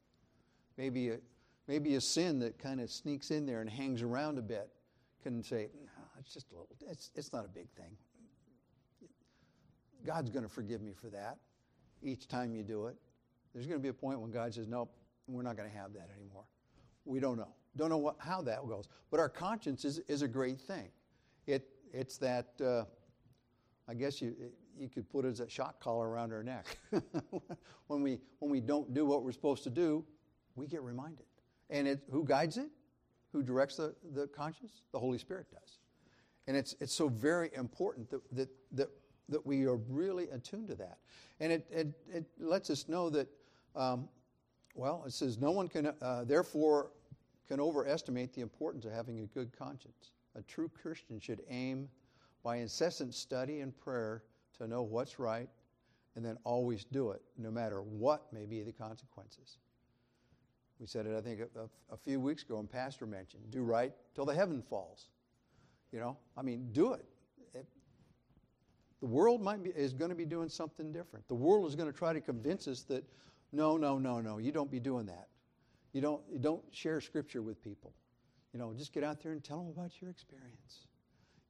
Maybe 0.78 1.10
a, 1.10 1.18
maybe 1.66 1.96
a 1.96 2.00
sin 2.00 2.38
that 2.38 2.58
kind 2.58 2.80
of 2.80 2.90
sneaks 2.90 3.30
in 3.30 3.44
there 3.44 3.60
and 3.60 3.68
hangs 3.68 4.00
around 4.00 4.38
a 4.38 4.42
bit 4.42 4.70
can 5.22 5.42
say, 5.42 5.68
no, 5.84 5.90
it's 6.18 6.32
just 6.32 6.50
a 6.50 6.54
little, 6.54 6.68
it's, 6.88 7.10
it's 7.14 7.32
not 7.32 7.44
a 7.44 7.48
big 7.48 7.68
thing. 7.70 7.96
God's 10.06 10.30
going 10.30 10.44
to 10.44 10.48
forgive 10.48 10.80
me 10.80 10.92
for 10.92 11.08
that 11.10 11.38
each 12.02 12.28
time 12.28 12.54
you 12.54 12.62
do 12.62 12.86
it. 12.86 12.96
There's 13.52 13.66
going 13.66 13.78
to 13.78 13.82
be 13.82 13.88
a 13.88 13.94
point 13.94 14.20
when 14.20 14.30
God 14.30 14.54
says, 14.54 14.68
nope, 14.68 14.92
we're 15.26 15.42
not 15.42 15.56
going 15.56 15.68
to 15.68 15.76
have 15.76 15.92
that 15.94 16.08
anymore. 16.16 16.44
We 17.04 17.20
don't 17.20 17.36
know. 17.36 17.48
Don't 17.76 17.90
know 17.90 17.98
what, 17.98 18.16
how 18.18 18.42
that 18.42 18.66
goes. 18.66 18.88
But 19.10 19.20
our 19.20 19.28
conscience 19.28 19.84
is, 19.84 19.98
is 20.08 20.22
a 20.22 20.28
great 20.28 20.60
thing. 20.60 20.88
It, 21.46 21.68
it's 21.92 22.18
that, 22.18 22.48
uh, 22.64 22.84
I 23.88 23.94
guess 23.94 24.20
you, 24.20 24.34
you 24.78 24.88
could 24.88 25.08
put 25.10 25.24
it 25.24 25.28
as 25.28 25.40
a 25.40 25.48
shock 25.48 25.80
collar 25.80 26.08
around 26.08 26.32
our 26.32 26.42
neck. 26.42 26.66
when, 27.86 28.02
we, 28.02 28.20
when 28.38 28.50
we 28.50 28.60
don't 28.60 28.92
do 28.94 29.04
what 29.04 29.22
we're 29.22 29.32
supposed 29.32 29.64
to 29.64 29.70
do, 29.70 30.04
we 30.54 30.66
get 30.66 30.82
reminded. 30.82 31.24
And 31.70 31.88
it, 31.88 32.00
who 32.10 32.24
guides 32.24 32.56
it? 32.56 32.70
Who 33.38 33.44
directs 33.44 33.76
the, 33.76 33.94
the 34.16 34.26
conscience? 34.26 34.82
The 34.90 34.98
Holy 34.98 35.16
Spirit 35.16 35.46
does. 35.52 35.78
And 36.48 36.56
it's, 36.56 36.74
it's 36.80 36.92
so 36.92 37.06
very 37.08 37.50
important 37.54 38.10
that, 38.10 38.20
that, 38.32 38.48
that, 38.72 38.88
that 39.28 39.46
we 39.46 39.64
are 39.64 39.76
really 39.76 40.28
attuned 40.30 40.66
to 40.66 40.74
that. 40.74 40.98
And 41.38 41.52
it, 41.52 41.64
it, 41.70 41.86
it 42.12 42.24
lets 42.40 42.68
us 42.68 42.88
know 42.88 43.08
that, 43.10 43.28
um, 43.76 44.08
well, 44.74 45.04
it 45.06 45.12
says, 45.12 45.38
no 45.38 45.52
one 45.52 45.68
can, 45.68 45.92
uh, 46.02 46.24
therefore, 46.24 46.90
can 47.46 47.60
overestimate 47.60 48.32
the 48.32 48.40
importance 48.40 48.84
of 48.84 48.90
having 48.90 49.20
a 49.20 49.26
good 49.26 49.56
conscience. 49.56 50.10
A 50.34 50.42
true 50.42 50.68
Christian 50.68 51.20
should 51.20 51.42
aim 51.48 51.88
by 52.42 52.56
incessant 52.56 53.14
study 53.14 53.60
and 53.60 53.72
prayer 53.78 54.24
to 54.58 54.66
know 54.66 54.82
what's 54.82 55.20
right 55.20 55.48
and 56.16 56.24
then 56.24 56.38
always 56.42 56.82
do 56.82 57.12
it, 57.12 57.22
no 57.36 57.52
matter 57.52 57.82
what 57.82 58.32
may 58.32 58.46
be 58.46 58.64
the 58.64 58.72
consequences. 58.72 59.58
We 60.80 60.86
said 60.86 61.06
it, 61.06 61.16
I 61.16 61.20
think, 61.20 61.40
a, 61.40 61.92
a, 61.92 61.96
few 61.96 62.20
weeks 62.20 62.42
ago, 62.42 62.58
and 62.58 62.70
Pastor 62.70 63.06
mentioned 63.06 63.50
do 63.50 63.62
right 63.62 63.92
till 64.14 64.24
the 64.24 64.34
heaven 64.34 64.62
falls. 64.62 65.08
You 65.92 66.00
know, 66.00 66.16
I 66.36 66.42
mean, 66.42 66.68
do 66.72 66.92
it. 66.92 67.04
it 67.54 67.66
the 69.00 69.06
world 69.06 69.42
might 69.42 69.62
be, 69.62 69.70
is 69.70 69.92
going 69.92 70.10
to 70.10 70.14
be 70.14 70.24
doing 70.24 70.48
something 70.48 70.92
different. 70.92 71.26
The 71.28 71.34
world 71.34 71.66
is 71.66 71.74
going 71.74 71.90
to 71.90 71.96
try 71.96 72.12
to 72.12 72.20
convince 72.20 72.68
us 72.68 72.82
that 72.84 73.04
no, 73.52 73.76
no, 73.76 73.98
no, 73.98 74.20
no, 74.20 74.38
you 74.38 74.52
don't 74.52 74.70
be 74.70 74.80
doing 74.80 75.06
that. 75.06 75.28
You 75.92 76.00
don't, 76.00 76.22
you 76.30 76.38
don't 76.38 76.62
share 76.70 77.00
scripture 77.00 77.42
with 77.42 77.62
people. 77.62 77.92
You 78.52 78.58
know, 78.58 78.72
just 78.76 78.92
get 78.92 79.04
out 79.04 79.22
there 79.22 79.32
and 79.32 79.42
tell 79.42 79.58
them 79.58 79.68
about 79.68 80.00
your 80.00 80.10
experience. 80.10 80.86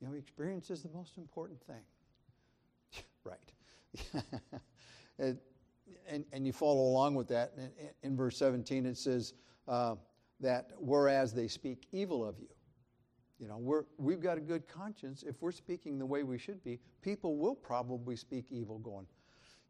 You 0.00 0.06
know, 0.06 0.14
experience 0.14 0.70
is 0.70 0.82
the 0.82 0.90
most 0.90 1.18
important 1.18 1.60
thing. 1.66 3.02
right. 3.24 3.52
and, 6.38 6.46
you 6.46 6.52
follow 6.52 6.82
along 6.82 7.14
with 7.14 7.28
that. 7.28 7.52
In, 7.56 7.70
in 8.02 8.16
verse 8.16 8.36
17, 8.36 8.86
it 8.86 8.96
says 8.96 9.34
uh, 9.66 9.96
that 10.40 10.70
whereas 10.78 11.34
they 11.34 11.48
speak 11.48 11.86
evil 11.92 12.26
of 12.26 12.38
you, 12.38 12.48
you 13.38 13.48
know, 13.48 13.58
we're, 13.58 13.84
we've 13.98 14.20
got 14.20 14.36
a 14.36 14.40
good 14.40 14.66
conscience. 14.66 15.22
If 15.22 15.42
we're 15.42 15.52
speaking 15.52 15.98
the 15.98 16.06
way 16.06 16.22
we 16.22 16.38
should 16.38 16.62
be, 16.64 16.80
people 17.02 17.36
will 17.36 17.54
probably 17.54 18.16
speak 18.16 18.46
evil, 18.50 18.78
going, 18.78 19.06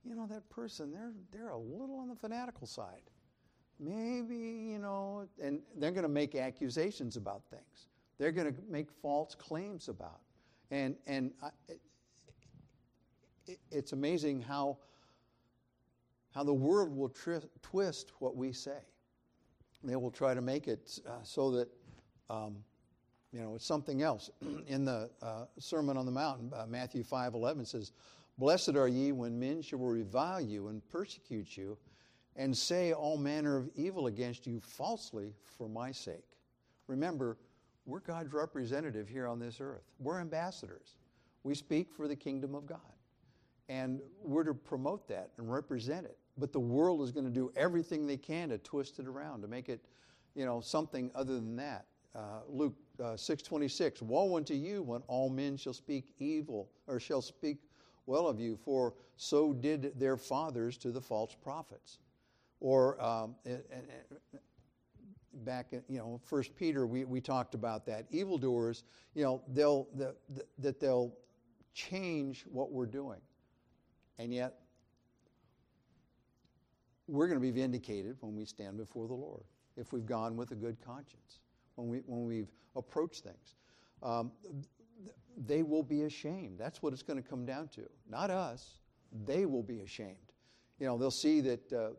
you 0.05 0.15
know, 0.15 0.27
that 0.27 0.49
person, 0.49 0.93
they're, 0.93 1.13
they're 1.33 1.51
a 1.51 1.59
little 1.59 1.99
on 1.99 2.09
the 2.09 2.17
fanatical 2.17 2.67
side 2.67 3.03
maybe, 3.79 4.37
you 4.37 4.79
know, 4.79 5.27
and 5.43 5.61
they're 5.77 5.91
going 5.91 6.03
to 6.03 6.09
make 6.09 6.35
accusations 6.35 7.17
about 7.17 7.43
things. 7.51 7.89
They're 8.19 8.33
going 8.33 8.53
to 8.53 8.61
make 8.69 8.91
false 8.91 9.35
claims 9.35 9.89
about. 9.89 10.21
And, 10.71 10.97
and 11.07 11.33
I, 11.43 11.51
it, 13.47 13.59
it's 13.71 13.93
amazing 13.93 14.43
how, 14.43 14.79
how 16.35 16.45
the 16.45 16.55
world 16.55 16.95
will 16.95 17.09
tri- 17.09 17.41
twist 17.63 18.13
what 18.19 18.37
we 18.37 18.53
say. 18.53 18.79
They 19.85 19.97
will 19.97 20.11
try 20.11 20.35
to 20.35 20.41
make 20.41 20.69
it 20.69 20.99
uh, 21.07 21.23
so 21.23 21.51
that, 21.53 21.69
um, 22.29 22.57
you 23.33 23.41
know, 23.41 23.55
it's 23.55 23.67
something 23.67 24.03
else. 24.03 24.31
In 24.67 24.85
the 24.85 25.11
uh, 25.23 25.45
Sermon 25.59 25.97
on 25.97 26.07
the 26.07 26.13
Mount, 26.13 26.53
uh, 26.53 26.67
Matthew 26.67 27.05
5 27.05 27.35
11 27.35 27.65
says, 27.65 27.93
Blessed 28.39 28.77
are 28.77 28.89
ye 28.89 29.13
when 29.13 29.39
men 29.39 29.63
shall 29.63 29.79
revile 29.79 30.41
you 30.41 30.69
and 30.69 30.87
persecute 30.89 31.57
you 31.57 31.77
and 32.37 32.57
say 32.57 32.93
all 32.93 33.17
manner 33.17 33.57
of 33.57 33.69
evil 33.75 34.07
against 34.07 34.47
you 34.47 34.61
falsely 34.61 35.35
for 35.57 35.69
my 35.69 35.91
sake. 35.91 36.25
Remember, 36.87 37.37
we're 37.85 38.01
God's 38.01 38.33
representative 38.33 39.09
here 39.09 39.27
on 39.27 39.41
this 39.41 39.61
earth. 39.61 39.83
We're 39.99 40.21
ambassadors. 40.21 40.97
We 41.43 41.55
speak 41.55 41.91
for 41.91 42.07
the 42.07 42.17
kingdom 42.17 42.55
of 42.55 42.67
God. 42.67 42.79
And 43.69 44.01
we're 44.23 44.45
to 44.45 44.55
promote 44.55 45.07
that 45.09 45.31
and 45.37 45.51
represent 45.51 46.07
it. 46.07 46.17
But 46.39 46.53
the 46.53 46.61
world 46.61 47.03
is 47.03 47.13
going 47.13 47.27
to 47.27 47.33
do 47.33 47.53
everything 47.57 48.07
they 48.07 48.17
can 48.17 48.49
to 48.49 48.59
twist 48.59 48.99
it 48.99 49.07
around, 49.07 49.43
to 49.43 49.49
make 49.49 49.69
it, 49.69 49.85
you 50.35 50.45
know, 50.45 50.61
something 50.61 51.11
other 51.15 51.35
than 51.35 51.57
that. 51.57 51.87
Uh, 52.15 52.41
Luke 52.49 52.75
uh, 53.01 53.13
6.26, 53.13 54.03
Woe 54.03 54.37
unto 54.37 54.55
you 54.55 54.83
when 54.83 55.03
all 55.07 55.29
men 55.29 55.57
shall 55.57 55.75
speak 55.75 56.15
evil, 56.19 56.71
or 56.87 56.99
shall 56.99 57.21
speak 57.21 57.59
well 58.07 58.27
of 58.27 58.41
you, 58.41 58.57
for 58.57 58.95
so 59.17 59.53
did 59.53 59.99
their 59.99 60.17
fathers 60.17 60.79
to 60.79 60.91
the 60.91 61.01
false 61.01 61.35
prophets. 61.35 61.99
Or 62.61 63.01
um, 63.03 63.37
back 65.45 65.73
in, 65.73 65.83
you 65.89 65.99
know, 65.99 66.21
First 66.25 66.57
Peter, 66.57 66.87
we, 66.87 67.05
we 67.05 67.21
talked 67.21 67.55
about 67.55 67.87
that. 67.87 68.07
Evildoers, 68.11 68.85
you 69.15 69.23
know, 69.23 69.43
they'll, 69.53 69.89
the, 69.95 70.15
the, 70.31 70.45
that 70.59 70.81
they'll 70.81 71.13
change 71.75 72.45
what 72.51 72.73
we're 72.73 72.87
doing. 72.87 73.21
And 74.19 74.33
yet, 74.33 74.55
we're 77.07 77.27
going 77.27 77.41
to 77.41 77.43
be 77.43 77.51
vindicated 77.51 78.17
when 78.21 78.35
we 78.37 78.45
stand 78.45 78.77
before 78.77 79.07
the 79.07 79.15
Lord 79.15 79.45
if 79.77 79.93
we've 79.93 80.07
gone 80.07 80.37
with 80.37 80.51
a 80.51 80.57
good 80.57 80.77
conscience, 80.85 81.41
when, 81.77 81.89
we, 81.89 81.99
when 82.07 82.27
we've 82.27 82.51
approached 82.75 83.23
things. 83.23 83.55
Um, 84.03 84.33
they 85.37 85.63
will 85.63 85.85
be 85.85 86.03
ashamed. 86.03 86.59
That's 86.59 86.83
what 86.83 86.93
it's 86.93 87.03
going 87.03 87.23
to 87.23 87.29
come 87.29 87.47
down 87.47 87.69
to. 87.69 87.83
Not 88.11 88.31
us. 88.31 88.81
They 89.25 89.47
will 89.47 89.63
be 89.63 89.81
ashamed. 89.81 90.17
You 90.81 90.87
know, 90.87 90.99
they'll 90.99 91.11
see 91.13 91.41
that 91.43 91.73
uh, 91.73 91.91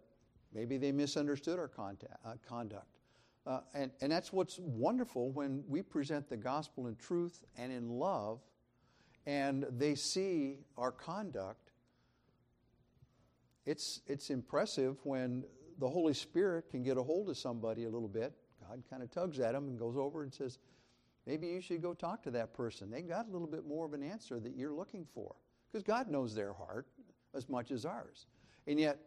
Maybe 0.53 0.77
they 0.77 0.91
misunderstood 0.91 1.59
our 1.59 1.67
contact, 1.67 2.17
uh, 2.25 2.33
conduct. 2.47 2.97
Uh, 3.45 3.61
and, 3.73 3.91
and 4.01 4.11
that's 4.11 4.33
what's 4.33 4.59
wonderful 4.59 5.31
when 5.31 5.63
we 5.67 5.81
present 5.81 6.29
the 6.29 6.37
gospel 6.37 6.87
in 6.87 6.95
truth 6.95 7.43
and 7.57 7.71
in 7.71 7.89
love, 7.89 8.39
and 9.25 9.65
they 9.71 9.95
see 9.95 10.57
our 10.77 10.91
conduct. 10.91 11.68
It's, 13.69 14.01
it's 14.07 14.31
impressive 14.31 14.97
when 15.03 15.43
the 15.77 15.87
Holy 15.87 16.15
Spirit 16.15 16.71
can 16.71 16.81
get 16.81 16.97
a 16.97 17.03
hold 17.03 17.29
of 17.29 17.37
somebody 17.37 17.83
a 17.83 17.89
little 17.89 18.07
bit. 18.07 18.33
God 18.67 18.81
kind 18.89 19.03
of 19.03 19.11
tugs 19.11 19.39
at 19.39 19.53
them 19.53 19.67
and 19.67 19.77
goes 19.77 19.95
over 19.95 20.23
and 20.23 20.33
says, 20.33 20.57
Maybe 21.27 21.45
you 21.45 21.61
should 21.61 21.79
go 21.79 21.93
talk 21.93 22.23
to 22.23 22.31
that 22.31 22.51
person. 22.55 22.89
They've 22.89 23.07
got 23.07 23.27
a 23.27 23.31
little 23.31 23.47
bit 23.47 23.67
more 23.67 23.85
of 23.85 23.93
an 23.93 24.01
answer 24.01 24.39
that 24.39 24.55
you're 24.55 24.73
looking 24.73 25.05
for. 25.13 25.35
Because 25.71 25.83
God 25.83 26.09
knows 26.09 26.33
their 26.33 26.51
heart 26.51 26.87
as 27.35 27.47
much 27.47 27.69
as 27.69 27.85
ours. 27.85 28.25
And 28.65 28.79
yet, 28.79 28.97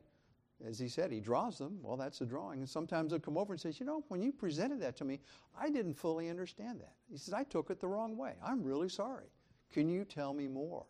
as 0.64 0.78
he 0.78 0.86
said, 0.86 1.10
he 1.10 1.18
draws 1.18 1.58
them. 1.58 1.80
Well, 1.82 1.96
that's 1.96 2.20
a 2.20 2.24
drawing. 2.24 2.60
And 2.60 2.68
sometimes 2.68 3.10
they'll 3.10 3.18
come 3.18 3.36
over 3.36 3.54
and 3.54 3.60
say, 3.60 3.72
You 3.80 3.86
know, 3.86 4.04
when 4.06 4.22
you 4.22 4.30
presented 4.30 4.80
that 4.82 4.96
to 4.98 5.04
me, 5.04 5.18
I 5.60 5.70
didn't 5.70 5.94
fully 5.94 6.30
understand 6.30 6.78
that. 6.82 6.92
He 7.10 7.16
says, 7.16 7.34
I 7.34 7.42
took 7.42 7.70
it 7.70 7.80
the 7.80 7.88
wrong 7.88 8.16
way. 8.16 8.34
I'm 8.46 8.62
really 8.62 8.88
sorry. 8.88 9.26
Can 9.72 9.88
you 9.88 10.04
tell 10.04 10.32
me 10.32 10.46
more? 10.46 10.86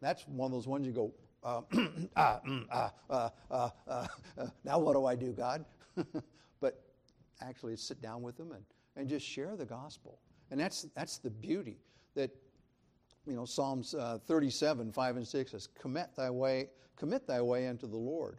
That's 0.00 0.28
one 0.28 0.46
of 0.46 0.52
those 0.52 0.68
ones 0.68 0.86
you 0.86 0.92
go, 0.92 1.12
uh, 1.42 1.62
ah, 2.16 2.40
mm, 2.46 2.66
ah, 2.70 3.32
uh, 3.90 4.06
now 4.64 4.78
what 4.78 4.94
do 4.94 5.06
I 5.06 5.14
do, 5.14 5.32
God? 5.32 5.64
but 6.60 6.82
actually 7.40 7.76
sit 7.76 8.00
down 8.02 8.22
with 8.22 8.36
them 8.36 8.52
and, 8.52 8.62
and 8.96 9.08
just 9.08 9.26
share 9.26 9.56
the 9.56 9.64
gospel. 9.64 10.18
And 10.50 10.58
that's, 10.58 10.86
that's 10.94 11.18
the 11.18 11.30
beauty 11.30 11.78
that, 12.14 12.30
you 13.26 13.34
know, 13.34 13.44
Psalms 13.44 13.94
uh, 13.94 14.18
37, 14.26 14.92
5 14.92 15.16
and 15.16 15.26
6 15.26 15.50
says, 15.50 15.68
commit 15.78 16.10
thy 16.16 16.30
way, 16.30 16.68
commit 16.96 17.26
thy 17.26 17.40
way 17.40 17.68
unto 17.68 17.86
the 17.86 17.96
Lord. 17.96 18.38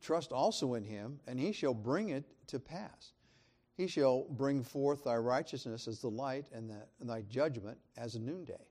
Trust 0.00 0.32
also 0.32 0.74
in 0.74 0.84
him, 0.84 1.20
and 1.28 1.38
he 1.38 1.52
shall 1.52 1.74
bring 1.74 2.08
it 2.08 2.24
to 2.48 2.58
pass. 2.58 3.12
He 3.76 3.86
shall 3.86 4.26
bring 4.30 4.62
forth 4.62 5.04
thy 5.04 5.16
righteousness 5.16 5.88
as 5.88 6.00
the 6.00 6.10
light 6.10 6.46
and, 6.52 6.68
the, 6.68 6.82
and 7.00 7.08
thy 7.08 7.22
judgment 7.22 7.78
as 7.96 8.16
a 8.16 8.18
noonday. 8.18 8.66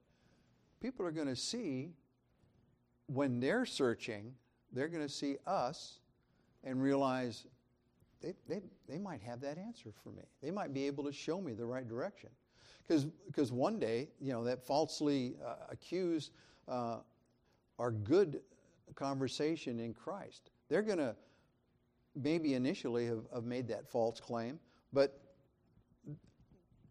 People 0.81 1.05
are 1.05 1.12
going 1.12 1.27
to 1.27 1.36
see, 1.36 1.93
when 3.13 3.39
they're 3.39 3.65
searching, 3.65 4.33
they're 4.71 4.87
going 4.87 5.03
to 5.05 5.13
see 5.13 5.37
us 5.45 5.99
and 6.63 6.81
realize 6.81 7.45
they, 8.21 8.33
they, 8.47 8.61
they 8.87 8.97
might 8.97 9.21
have 9.21 9.41
that 9.41 9.57
answer 9.57 9.91
for 10.03 10.09
me. 10.09 10.23
They 10.41 10.51
might 10.51 10.73
be 10.73 10.87
able 10.87 11.03
to 11.05 11.11
show 11.11 11.41
me 11.41 11.53
the 11.53 11.65
right 11.65 11.87
direction. 11.87 12.29
Because 12.87 13.51
one 13.51 13.79
day, 13.79 14.09
you 14.19 14.33
know, 14.33 14.43
that 14.43 14.65
falsely 14.65 15.35
uh, 15.45 15.55
accused 15.69 16.31
uh, 16.67 16.97
our 17.79 17.91
good 17.91 18.41
conversation 18.95 19.79
in 19.79 19.93
Christ, 19.93 20.51
they're 20.69 20.81
going 20.81 20.97
to 20.97 21.15
maybe 22.15 22.53
initially 22.53 23.05
have, 23.07 23.23
have 23.33 23.43
made 23.43 23.67
that 23.69 23.87
false 23.87 24.19
claim, 24.19 24.59
but 24.91 25.19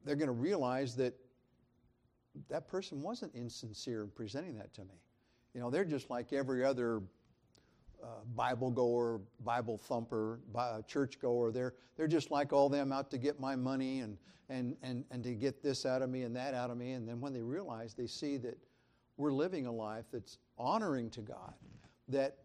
they're 0.05 0.17
going 0.17 0.29
to 0.29 0.33
realize 0.33 0.97
that 0.97 1.15
that 2.49 2.67
person 2.69 3.03
wasn't 3.03 3.35
insincere 3.35 4.03
in 4.03 4.09
presenting 4.09 4.57
that 4.57 4.73
to 4.75 4.83
me. 4.83 4.95
You 5.55 5.61
know, 5.61 5.71
they're 5.71 5.85
just 5.85 6.11
like 6.11 6.33
every 6.33 6.65
other 6.65 7.03
uh, 8.03 8.07
Bible 8.35 8.71
goer, 8.71 9.21
Bible 9.45 9.79
thumper, 9.79 10.41
uh, 10.55 10.83
church 10.83 11.21
goer. 11.21 11.51
They're, 11.51 11.75
they're 11.97 12.09
just 12.09 12.31
like 12.31 12.53
all 12.53 12.69
them 12.69 12.93
out 12.93 13.11
to 13.11 13.19
get 13.19 13.41
my 13.41 13.57
money 13.57 14.01
and, 14.01 14.17
and, 14.49 14.77
and, 14.83 15.05
and 15.11 15.23
to 15.25 15.35
get 15.35 15.63
this 15.63 15.85
out 15.85 16.03
of 16.03 16.11
me 16.11 16.23
and 16.23 16.35
that 16.37 16.55
out 16.55 16.71
of 16.71 16.77
me. 16.77 16.93
And 16.93 17.09
then 17.09 17.21
when 17.21 17.33
they 17.33 17.43
realize, 17.43 17.95
they 17.95 18.07
see 18.07 18.37
that 18.39 18.59
we're 19.17 19.33
living 19.33 19.67
a 19.67 19.73
life 19.73 20.07
that's 20.13 20.39
honoring 20.57 21.11
to 21.11 21.21
God, 21.21 21.55
that 22.09 22.39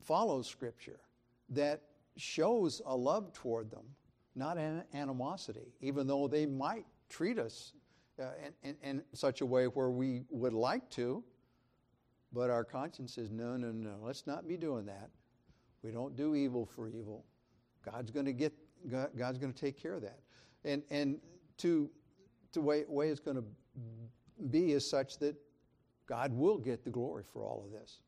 follows 0.00 0.46
Scripture, 0.46 1.00
that 1.50 1.82
shows 2.16 2.82
a 2.86 2.96
love 2.96 3.32
toward 3.32 3.70
them, 3.70 3.84
not 4.34 4.56
an 4.56 4.82
animosity, 4.94 5.72
even 5.80 6.06
though 6.06 6.26
they 6.26 6.46
might 6.46 6.86
treat 7.08 7.38
us 7.38 7.74
uh, 8.20 8.30
in, 8.62 8.74
in, 8.82 8.98
in 8.98 9.02
such 9.12 9.40
a 9.40 9.46
way 9.46 9.66
where 9.66 9.90
we 9.90 10.24
would 10.30 10.52
like 10.52 10.88
to 10.90 11.22
but 12.32 12.50
our 12.50 12.64
conscience 12.64 13.14
says, 13.14 13.30
no, 13.30 13.56
no, 13.56 13.70
no, 13.70 13.96
let's 14.02 14.26
not 14.26 14.46
be 14.46 14.56
doing 14.56 14.86
that. 14.86 15.10
We 15.82 15.90
don't 15.90 16.16
do 16.16 16.34
evil 16.34 16.66
for 16.66 16.88
evil. 16.88 17.24
God's 17.84 18.10
going 18.10 18.26
to 18.26 18.32
get, 18.32 18.52
God's 18.90 19.38
going 19.38 19.52
to 19.52 19.58
take 19.58 19.80
care 19.80 19.94
of 19.94 20.02
that. 20.02 20.20
And, 20.64 20.82
and 20.90 21.18
to, 21.58 21.88
the 22.52 22.60
way, 22.60 22.84
way 22.88 23.08
it's 23.08 23.20
going 23.20 23.36
to 23.36 23.44
be 24.50 24.72
is 24.72 24.88
such 24.88 25.18
that 25.18 25.36
God 26.06 26.32
will 26.32 26.58
get 26.58 26.84
the 26.84 26.90
glory 26.90 27.24
for 27.32 27.44
all 27.44 27.64
of 27.64 27.72
this. 27.72 28.00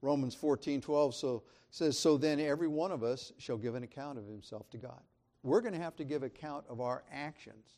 Romans 0.00 0.34
14, 0.34 0.80
12 0.80 1.14
so, 1.14 1.42
says, 1.70 1.98
So 1.98 2.16
then 2.16 2.40
every 2.40 2.68
one 2.68 2.92
of 2.92 3.02
us 3.02 3.32
shall 3.38 3.56
give 3.56 3.74
an 3.74 3.82
account 3.82 4.18
of 4.18 4.26
himself 4.26 4.70
to 4.70 4.78
God. 4.78 5.00
We're 5.42 5.60
going 5.60 5.74
to 5.74 5.80
have 5.80 5.96
to 5.96 6.04
give 6.04 6.22
account 6.22 6.64
of 6.68 6.80
our 6.80 7.04
actions. 7.12 7.74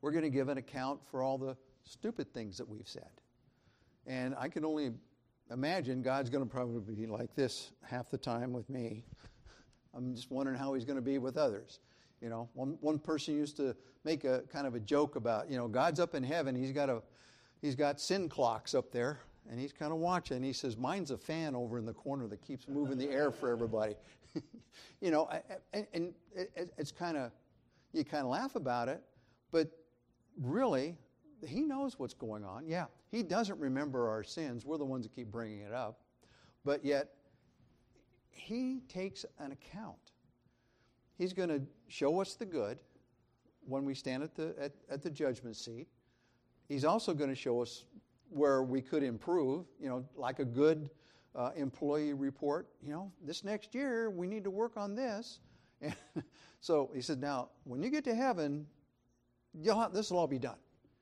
We're 0.00 0.12
going 0.12 0.24
to 0.24 0.30
give 0.30 0.48
an 0.48 0.58
account 0.58 1.00
for 1.10 1.22
all 1.22 1.36
the 1.38 1.56
stupid 1.84 2.32
things 2.32 2.56
that 2.58 2.68
we've 2.68 2.88
said. 2.88 3.19
And 4.06 4.34
I 4.38 4.48
can 4.48 4.64
only 4.64 4.92
imagine 5.50 6.02
God's 6.02 6.30
going 6.30 6.44
to 6.44 6.50
probably 6.50 6.94
be 6.94 7.06
like 7.06 7.34
this 7.34 7.72
half 7.82 8.10
the 8.10 8.18
time 8.18 8.52
with 8.52 8.68
me. 8.70 9.04
I'm 9.94 10.14
just 10.14 10.30
wondering 10.30 10.56
how 10.58 10.74
he's 10.74 10.84
going 10.84 10.96
to 10.96 11.02
be 11.02 11.18
with 11.18 11.36
others. 11.36 11.80
You 12.20 12.28
know, 12.28 12.48
one, 12.54 12.76
one 12.80 12.98
person 12.98 13.34
used 13.34 13.56
to 13.56 13.74
make 14.04 14.24
a 14.24 14.42
kind 14.52 14.66
of 14.66 14.74
a 14.74 14.80
joke 14.80 15.16
about, 15.16 15.50
you 15.50 15.56
know, 15.56 15.68
God's 15.68 16.00
up 16.00 16.14
in 16.14 16.22
heaven. 16.22 16.54
He's 16.54 16.72
got 16.72 16.88
a, 16.88 17.02
he's 17.62 17.74
got 17.74 18.00
sin 18.00 18.28
clocks 18.28 18.74
up 18.74 18.92
there, 18.92 19.20
and 19.50 19.58
he's 19.58 19.72
kind 19.72 19.90
of 19.92 19.98
watching. 19.98 20.42
He 20.42 20.52
says, 20.52 20.76
"Mine's 20.76 21.10
a 21.10 21.16
fan 21.16 21.54
over 21.54 21.78
in 21.78 21.86
the 21.86 21.94
corner 21.94 22.26
that 22.28 22.42
keeps 22.42 22.68
moving 22.68 22.98
the 22.98 23.08
air 23.08 23.30
for 23.30 23.50
everybody." 23.50 23.94
you 25.00 25.10
know, 25.10 25.30
and, 25.72 25.86
and 25.94 26.14
it, 26.34 26.72
it's 26.76 26.92
kind 26.92 27.16
of, 27.16 27.32
you 27.92 28.04
kind 28.04 28.24
of 28.24 28.30
laugh 28.30 28.54
about 28.54 28.88
it, 28.88 29.02
but 29.50 29.70
really, 30.40 30.96
he 31.46 31.62
knows 31.62 31.98
what's 31.98 32.14
going 32.14 32.44
on. 32.44 32.66
Yeah, 32.66 32.86
he 33.10 33.22
doesn't 33.22 33.58
remember 33.58 34.08
our 34.08 34.22
sins. 34.22 34.64
We're 34.64 34.78
the 34.78 34.84
ones 34.84 35.04
that 35.04 35.14
keep 35.14 35.30
bringing 35.30 35.60
it 35.60 35.72
up. 35.72 36.00
But 36.64 36.84
yet, 36.84 37.08
he 38.30 38.80
takes 38.88 39.24
an 39.38 39.52
account. 39.52 40.12
He's 41.16 41.32
going 41.32 41.48
to 41.48 41.60
show 41.88 42.20
us 42.20 42.34
the 42.34 42.46
good 42.46 42.78
when 43.66 43.84
we 43.84 43.94
stand 43.94 44.22
at 44.22 44.34
the, 44.34 44.54
at, 44.58 44.72
at 44.90 45.02
the 45.02 45.10
judgment 45.10 45.56
seat. 45.56 45.88
He's 46.68 46.84
also 46.84 47.12
going 47.14 47.30
to 47.30 47.36
show 47.36 47.60
us 47.60 47.84
where 48.30 48.62
we 48.62 48.80
could 48.80 49.02
improve, 49.02 49.66
you 49.80 49.88
know, 49.88 50.04
like 50.16 50.38
a 50.38 50.44
good 50.44 50.88
uh, 51.34 51.50
employee 51.56 52.12
report. 52.12 52.68
You 52.82 52.92
know, 52.92 53.12
this 53.22 53.44
next 53.44 53.74
year 53.74 54.10
we 54.10 54.26
need 54.26 54.44
to 54.44 54.50
work 54.50 54.76
on 54.76 54.94
this. 54.94 55.40
And 55.80 55.94
so 56.60 56.90
he 56.94 57.00
said, 57.00 57.20
now, 57.20 57.50
when 57.64 57.82
you 57.82 57.90
get 57.90 58.04
to 58.04 58.14
heaven, 58.14 58.66
have, 59.66 59.92
this 59.92 60.10
will 60.10 60.18
all 60.18 60.26
be 60.26 60.38
done. 60.38 60.58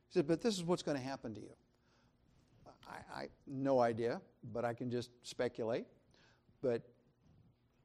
He 0.09 0.15
said, 0.15 0.27
but 0.27 0.41
this 0.41 0.57
is 0.57 0.65
what's 0.65 0.83
going 0.83 0.97
to 0.97 1.03
happen 1.03 1.35
to 1.35 1.41
you. 1.41 1.53
I, 2.89 3.23
I 3.23 3.29
no 3.47 3.81
idea, 3.81 4.21
but 4.53 4.65
I 4.65 4.73
can 4.73 4.91
just 4.91 5.11
speculate. 5.23 5.85
But 6.63 6.83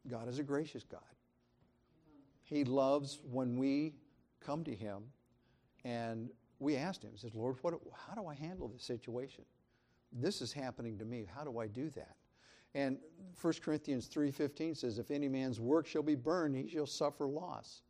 God 0.07 0.27
is 0.27 0.39
a 0.39 0.43
gracious 0.43 0.83
God. 0.83 1.01
He 2.43 2.63
loves 2.63 3.19
when 3.29 3.57
we 3.57 3.93
come 4.39 4.63
to 4.63 4.75
Him 4.75 5.03
and 5.83 6.29
we 6.59 6.77
asked 6.77 7.03
Him, 7.03 7.12
he 7.12 7.17
says, 7.17 7.36
Lord, 7.36 7.57
what, 7.62 7.73
how 8.07 8.13
do 8.13 8.27
I 8.27 8.36
handle 8.36 8.67
this 8.67 8.83
situation? 8.83 9.43
This 10.12 10.41
is 10.41 10.53
happening 10.53 10.97
to 10.99 11.05
me. 11.05 11.27
How 11.36 11.43
do 11.43 11.59
I 11.59 11.67
do 11.67 11.89
that? 11.91 12.15
And 12.75 12.97
1 13.41 13.53
Corinthians 13.63 14.07
3.15 14.07 14.77
says, 14.77 14.97
If 14.97 15.12
any 15.12 15.27
man's 15.27 15.59
work 15.59 15.88
shall 15.88 16.03
be 16.03 16.15
burned, 16.15 16.55
he 16.55 16.67
shall 16.67 16.86
suffer 16.86 17.27
loss. 17.27 17.81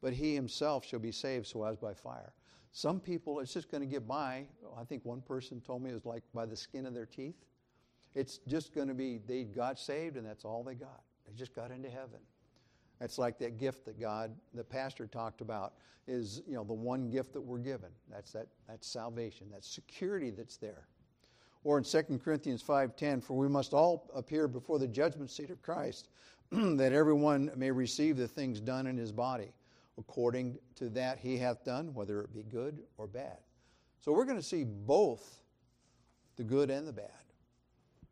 But 0.00 0.12
he 0.12 0.34
himself 0.34 0.84
shall 0.84 1.00
be 1.00 1.12
saved 1.12 1.46
so 1.46 1.64
as 1.64 1.76
by 1.76 1.94
fire. 1.94 2.32
Some 2.78 3.00
people, 3.00 3.40
it's 3.40 3.52
just 3.52 3.72
going 3.72 3.80
to 3.80 3.88
get 3.88 4.06
by. 4.06 4.44
I 4.78 4.84
think 4.84 5.04
one 5.04 5.20
person 5.20 5.60
told 5.60 5.82
me 5.82 5.90
it 5.90 5.94
was 5.94 6.06
like 6.06 6.22
by 6.32 6.46
the 6.46 6.54
skin 6.54 6.86
of 6.86 6.94
their 6.94 7.06
teeth. 7.06 7.44
It's 8.14 8.38
just 8.46 8.72
going 8.72 8.86
to 8.86 8.94
be 8.94 9.18
they 9.26 9.42
got 9.42 9.80
saved 9.80 10.16
and 10.16 10.24
that's 10.24 10.44
all 10.44 10.62
they 10.62 10.76
got. 10.76 11.02
They 11.26 11.32
just 11.32 11.56
got 11.56 11.72
into 11.72 11.90
heaven. 11.90 12.20
That's 13.00 13.18
like 13.18 13.36
that 13.40 13.58
gift 13.58 13.84
that 13.86 13.98
God, 13.98 14.30
the 14.54 14.62
pastor 14.62 15.08
talked 15.08 15.40
about, 15.40 15.72
is 16.06 16.40
you 16.46 16.54
know 16.54 16.62
the 16.62 16.72
one 16.72 17.10
gift 17.10 17.32
that 17.32 17.40
we're 17.40 17.58
given. 17.58 17.90
That's 18.08 18.30
that 18.30 18.46
that's 18.68 18.86
salvation. 18.86 19.50
that 19.50 19.64
security 19.64 20.30
that's 20.30 20.56
there. 20.56 20.86
Or 21.64 21.78
in 21.78 21.84
2 21.84 22.20
Corinthians 22.22 22.62
5:10, 22.62 23.24
for 23.24 23.36
we 23.36 23.48
must 23.48 23.74
all 23.74 24.08
appear 24.14 24.46
before 24.46 24.78
the 24.78 24.86
judgment 24.86 25.30
seat 25.30 25.50
of 25.50 25.60
Christ, 25.62 26.10
that 26.52 26.92
everyone 26.92 27.50
may 27.56 27.72
receive 27.72 28.16
the 28.16 28.28
things 28.28 28.60
done 28.60 28.86
in 28.86 28.96
his 28.96 29.10
body 29.10 29.52
according 29.98 30.58
to 30.76 30.88
that 30.90 31.18
he 31.18 31.36
hath 31.36 31.64
done, 31.64 31.92
whether 31.92 32.20
it 32.20 32.32
be 32.32 32.42
good 32.42 32.82
or 32.96 33.06
bad. 33.06 33.38
So 34.00 34.12
we're 34.12 34.24
going 34.24 34.36
to 34.36 34.42
see 34.42 34.64
both 34.64 35.40
the 36.36 36.44
good 36.44 36.70
and 36.70 36.86
the 36.86 36.92
bad. 36.92 37.10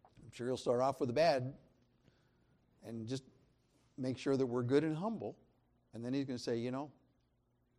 I'm 0.03 0.33
sure 0.33 0.49
he'll 0.49 0.57
start 0.57 0.81
off 0.81 1.01
with 1.01 1.09
the 1.09 1.15
bad 1.15 1.55
and 2.85 3.07
just 3.07 3.23
make 3.97 4.19
sure 4.19 4.37
that 4.37 4.45
we're 4.45 4.65
good 4.65 4.83
and 4.83 4.97
humble. 4.97 5.37
And 5.95 6.05
then 6.05 6.13
he's 6.13 6.25
going 6.25 6.37
to 6.37 6.43
say, 6.43 6.57
you 6.57 6.71
know, 6.71 6.91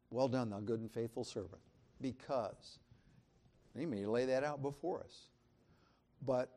well 0.10 0.28
done, 0.28 0.50
thou 0.50 0.60
good 0.60 0.80
and 0.80 0.92
faithful 0.92 1.24
servant. 1.24 1.62
Because 2.02 2.80
he 3.78 3.86
may 3.86 4.06
lay 4.06 4.26
that 4.26 4.44
out 4.44 4.62
before 4.62 5.02
us. 5.02 5.28
But 6.26 6.57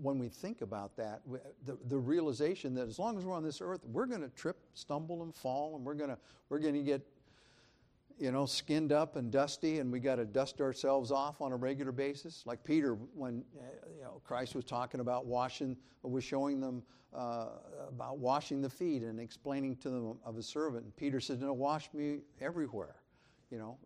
when 0.00 0.18
we 0.18 0.28
think 0.28 0.62
about 0.62 0.96
that, 0.96 1.22
the, 1.64 1.76
the 1.88 1.98
realization 1.98 2.74
that 2.74 2.88
as 2.88 2.98
long 2.98 3.18
as 3.18 3.24
we're 3.24 3.34
on 3.34 3.42
this 3.42 3.60
earth, 3.60 3.80
we're 3.86 4.06
going 4.06 4.20
to 4.20 4.28
trip, 4.28 4.56
stumble, 4.74 5.22
and 5.22 5.34
fall, 5.34 5.76
and 5.76 5.84
we're 5.84 5.94
going 5.94 6.10
to 6.10 6.18
we're 6.48 6.58
going 6.58 6.74
to 6.74 6.82
get 6.82 7.02
you 8.18 8.30
know 8.30 8.46
skinned 8.46 8.92
up 8.92 9.16
and 9.16 9.30
dusty, 9.30 9.78
and 9.78 9.90
we 9.90 10.00
got 10.00 10.16
to 10.16 10.24
dust 10.24 10.60
ourselves 10.60 11.10
off 11.10 11.40
on 11.40 11.52
a 11.52 11.56
regular 11.56 11.92
basis. 11.92 12.42
Like 12.46 12.62
Peter, 12.64 12.94
when 13.14 13.44
uh, 13.58 13.62
you 13.96 14.02
know 14.02 14.20
Christ 14.24 14.54
was 14.54 14.64
talking 14.64 15.00
about 15.00 15.26
washing, 15.26 15.76
was 16.02 16.24
showing 16.24 16.60
them 16.60 16.82
uh, 17.14 17.46
about 17.88 18.18
washing 18.18 18.60
the 18.60 18.70
feet 18.70 19.02
and 19.02 19.18
explaining 19.18 19.76
to 19.76 19.90
them 19.90 20.18
of 20.24 20.36
a 20.36 20.42
servant. 20.42 20.84
And 20.84 20.96
Peter 20.96 21.20
said, 21.20 21.40
"No, 21.40 21.52
wash 21.52 21.92
me 21.92 22.18
everywhere," 22.40 22.96
you 23.50 23.58
know, 23.58 23.78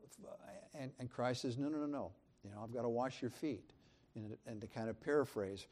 and, 0.74 0.90
and 0.98 1.10
Christ 1.10 1.42
says, 1.42 1.58
"No, 1.58 1.68
no, 1.68 1.78
no, 1.78 1.86
no. 1.86 2.12
You 2.44 2.50
know, 2.50 2.60
I've 2.62 2.74
got 2.74 2.82
to 2.82 2.88
wash 2.88 3.22
your 3.22 3.30
feet." 3.30 3.72
And, 4.14 4.36
and 4.46 4.60
to 4.60 4.66
kind 4.66 4.90
of 4.90 5.00
paraphrase, 5.00 5.66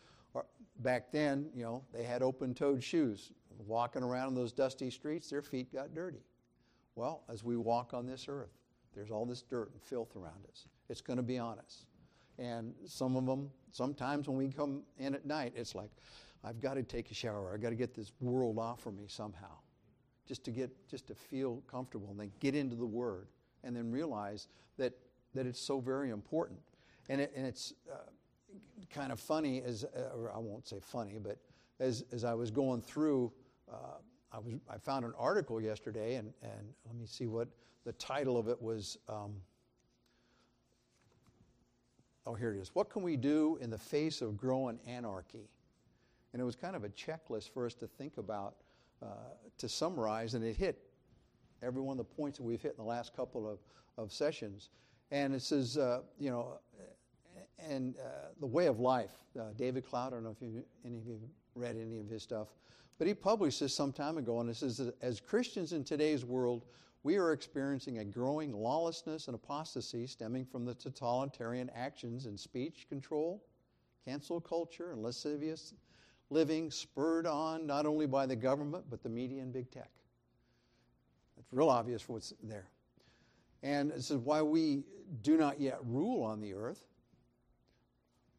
back 0.79 1.13
then, 1.13 1.51
you 1.55 1.63
know, 1.63 1.85
they 1.93 2.03
had 2.03 2.23
open 2.23 2.55
toed 2.55 2.83
shoes. 2.83 3.33
Walking 3.67 4.03
around 4.03 4.35
those 4.35 4.53
dusty 4.53 4.91
streets, 4.91 5.29
their 5.29 5.43
feet 5.43 5.73
got 5.73 5.95
dirty. 5.95 6.25
Well, 6.95 7.23
as 7.29 7.45
we 7.45 7.57
walk 7.57 7.93
on 7.93 8.07
this 8.07 8.27
earth, 8.29 8.53
there's 8.95 9.11
all 9.11 9.27
this 9.27 9.43
dirt 9.43 9.71
and 9.73 9.83
filth 9.83 10.17
around 10.17 10.47
us. 10.49 10.67
It's 10.89 11.03
going 11.03 11.19
to 11.19 11.23
be 11.23 11.39
on 11.39 11.59
us. 11.59 11.85
And 12.39 12.75
some 12.87 13.17
of 13.17 13.27
them, 13.27 13.51
sometimes 13.71 14.29
when 14.29 14.39
we 14.39 14.49
come 14.49 14.83
in 14.99 15.15
at 15.15 15.27
night, 15.27 15.53
it's 15.57 15.75
like, 15.75 15.91
I've 16.43 16.61
got 16.61 16.75
to 16.75 16.83
take 16.83 17.11
a 17.11 17.15
shower. 17.15 17.53
I've 17.53 17.61
got 17.61 17.69
to 17.69 17.77
get 17.77 17.95
this 17.95 18.13
world 18.21 18.59
off 18.59 18.81
from 18.81 18.97
me 18.97 19.05
somehow, 19.09 19.59
just 20.27 20.43
to 20.45 20.51
get, 20.51 20.71
just 20.89 21.07
to 21.09 21.15
feel 21.15 21.63
comfortable, 21.71 22.09
and 22.11 22.19
then 22.19 22.33
get 22.41 22.55
into 22.55 22.77
the 22.77 22.87
Word, 22.87 23.29
and 23.63 23.77
then 23.77 23.91
realize 23.91 24.49
that 24.79 24.95
that 25.35 25.47
it's 25.47 25.61
so 25.61 25.81
very 25.81 26.11
important. 26.11 26.59
And, 27.09 27.21
it, 27.21 27.33
and 27.37 27.47
it's 27.47 27.75
uh, 27.91 27.97
kind 28.91 29.13
of 29.13 29.21
funny, 29.21 29.63
as, 29.63 29.85
or 30.15 30.33
I 30.35 30.39
won't 30.39 30.67
say 30.67 30.79
funny, 30.81 31.19
but 31.23 31.39
as, 31.79 32.05
as 32.13 32.25
I 32.25 32.35
was 32.35 32.51
going 32.51 32.83
through, 32.83 33.33
uh, 33.71 33.99
I, 34.33 34.39
was, 34.39 34.55
I 34.69 34.79
found 34.79 35.05
an 35.05 35.13
article 35.19 35.61
yesterday, 35.61 36.17
and, 36.17 36.33
and 36.43 36.75
let 36.87 36.97
me 36.97 37.07
see 37.07 37.27
what 37.27 37.49
the 37.85 37.93
title 37.93 38.37
of 38.37 38.49
it 38.49 38.61
was. 38.61 38.99
Um, 39.09 39.37
oh, 42.27 42.35
here 42.35 42.53
it 42.53 42.61
is. 42.61 42.71
What 42.75 42.91
can 42.91 43.03
we 43.03 43.17
do 43.17 43.59
in 43.61 43.71
the 43.71 43.79
face 43.79 44.21
of 44.23 44.37
growing 44.37 44.79
anarchy? 44.87 45.49
And 46.33 46.41
it 46.41 46.45
was 46.45 46.57
kind 46.57 46.77
of 46.77 46.85
a 46.85 46.89
checklist 46.91 47.53
for 47.53 47.67
us 47.67 47.75
to 47.75 47.87
think 47.87 48.19
about, 48.19 48.57
uh, 49.03 49.07
to 49.59 49.69
summarize, 49.69 50.35
and 50.35 50.45
it 50.45 50.57
hit 50.57 50.79
every 51.63 51.83
one 51.83 51.99
of 51.99 52.07
the 52.07 52.15
points 52.15 52.39
that 52.39 52.45
we've 52.45 52.61
hit 52.61 52.75
in 52.79 52.85
the 52.85 52.89
last 52.89 53.15
couple 53.17 53.49
of, 53.49 53.59
of 53.97 54.13
sessions. 54.13 54.71
And 55.11 55.35
it 55.35 55.43
says, 55.43 55.77
uh, 55.77 56.01
you 56.19 56.31
know, 56.31 56.61
and 57.69 57.97
uh, 57.99 58.29
the 58.41 58.47
way 58.47 58.67
of 58.67 58.81
life. 58.81 59.13
Uh, 59.39 59.53
David 59.57 59.87
Cloud, 59.87 60.09
I 60.09 60.17
don't 60.17 60.25
know 60.25 60.31
if 60.31 60.43
you, 60.43 60.65
any 60.85 60.99
of 60.99 61.07
you 61.07 61.21
read 61.55 61.77
any 61.77 61.99
of 62.01 62.09
his 62.09 62.23
stuff, 62.23 62.49
but 62.99 63.07
he 63.07 63.15
published 63.15 63.61
this 63.61 63.75
some 63.75 63.93
time 63.93 64.19
ago, 64.19 64.41
and 64.41 64.51
it 64.51 64.57
says 64.57 64.77
that 64.79 64.95
as 65.03 65.21
Christians 65.21 65.73
in 65.73 65.85
today's 65.85 66.25
world, 66.25 66.65
we 67.03 67.17
are 67.17 67.33
experiencing 67.33 67.99
a 67.99 68.05
growing 68.05 68.53
lawlessness 68.53 69.27
and 69.29 69.35
apostasy 69.35 70.07
stemming 70.07 70.45
from 70.45 70.65
the 70.65 70.75
totalitarian 70.75 71.71
actions 71.75 72.27
in 72.27 72.37
speech 72.37 72.87
control, 72.89 73.43
cancel 74.05 74.41
culture, 74.41 74.93
and 74.93 75.03
lascivious 75.03 75.73
living 76.31 76.71
spurred 76.71 77.27
on 77.27 77.67
not 77.67 77.87
only 77.87 78.07
by 78.07 78.27
the 78.27 78.37
government, 78.37 78.85
but 78.89 79.03
the 79.03 79.09
media 79.09 79.43
and 79.43 79.53
big 79.53 79.71
tech. 79.71 79.91
It's 81.39 81.53
real 81.53 81.69
obvious 81.69 82.09
what's 82.09 82.33
there. 82.43 82.69
And 83.63 83.91
this 83.91 84.11
is 84.11 84.19
why 84.19 84.43
we 84.43 84.85
do 85.23 85.37
not 85.37 85.61
yet 85.61 85.79
rule 85.85 86.23
on 86.23 86.41
the 86.41 86.55
earth. 86.55 86.85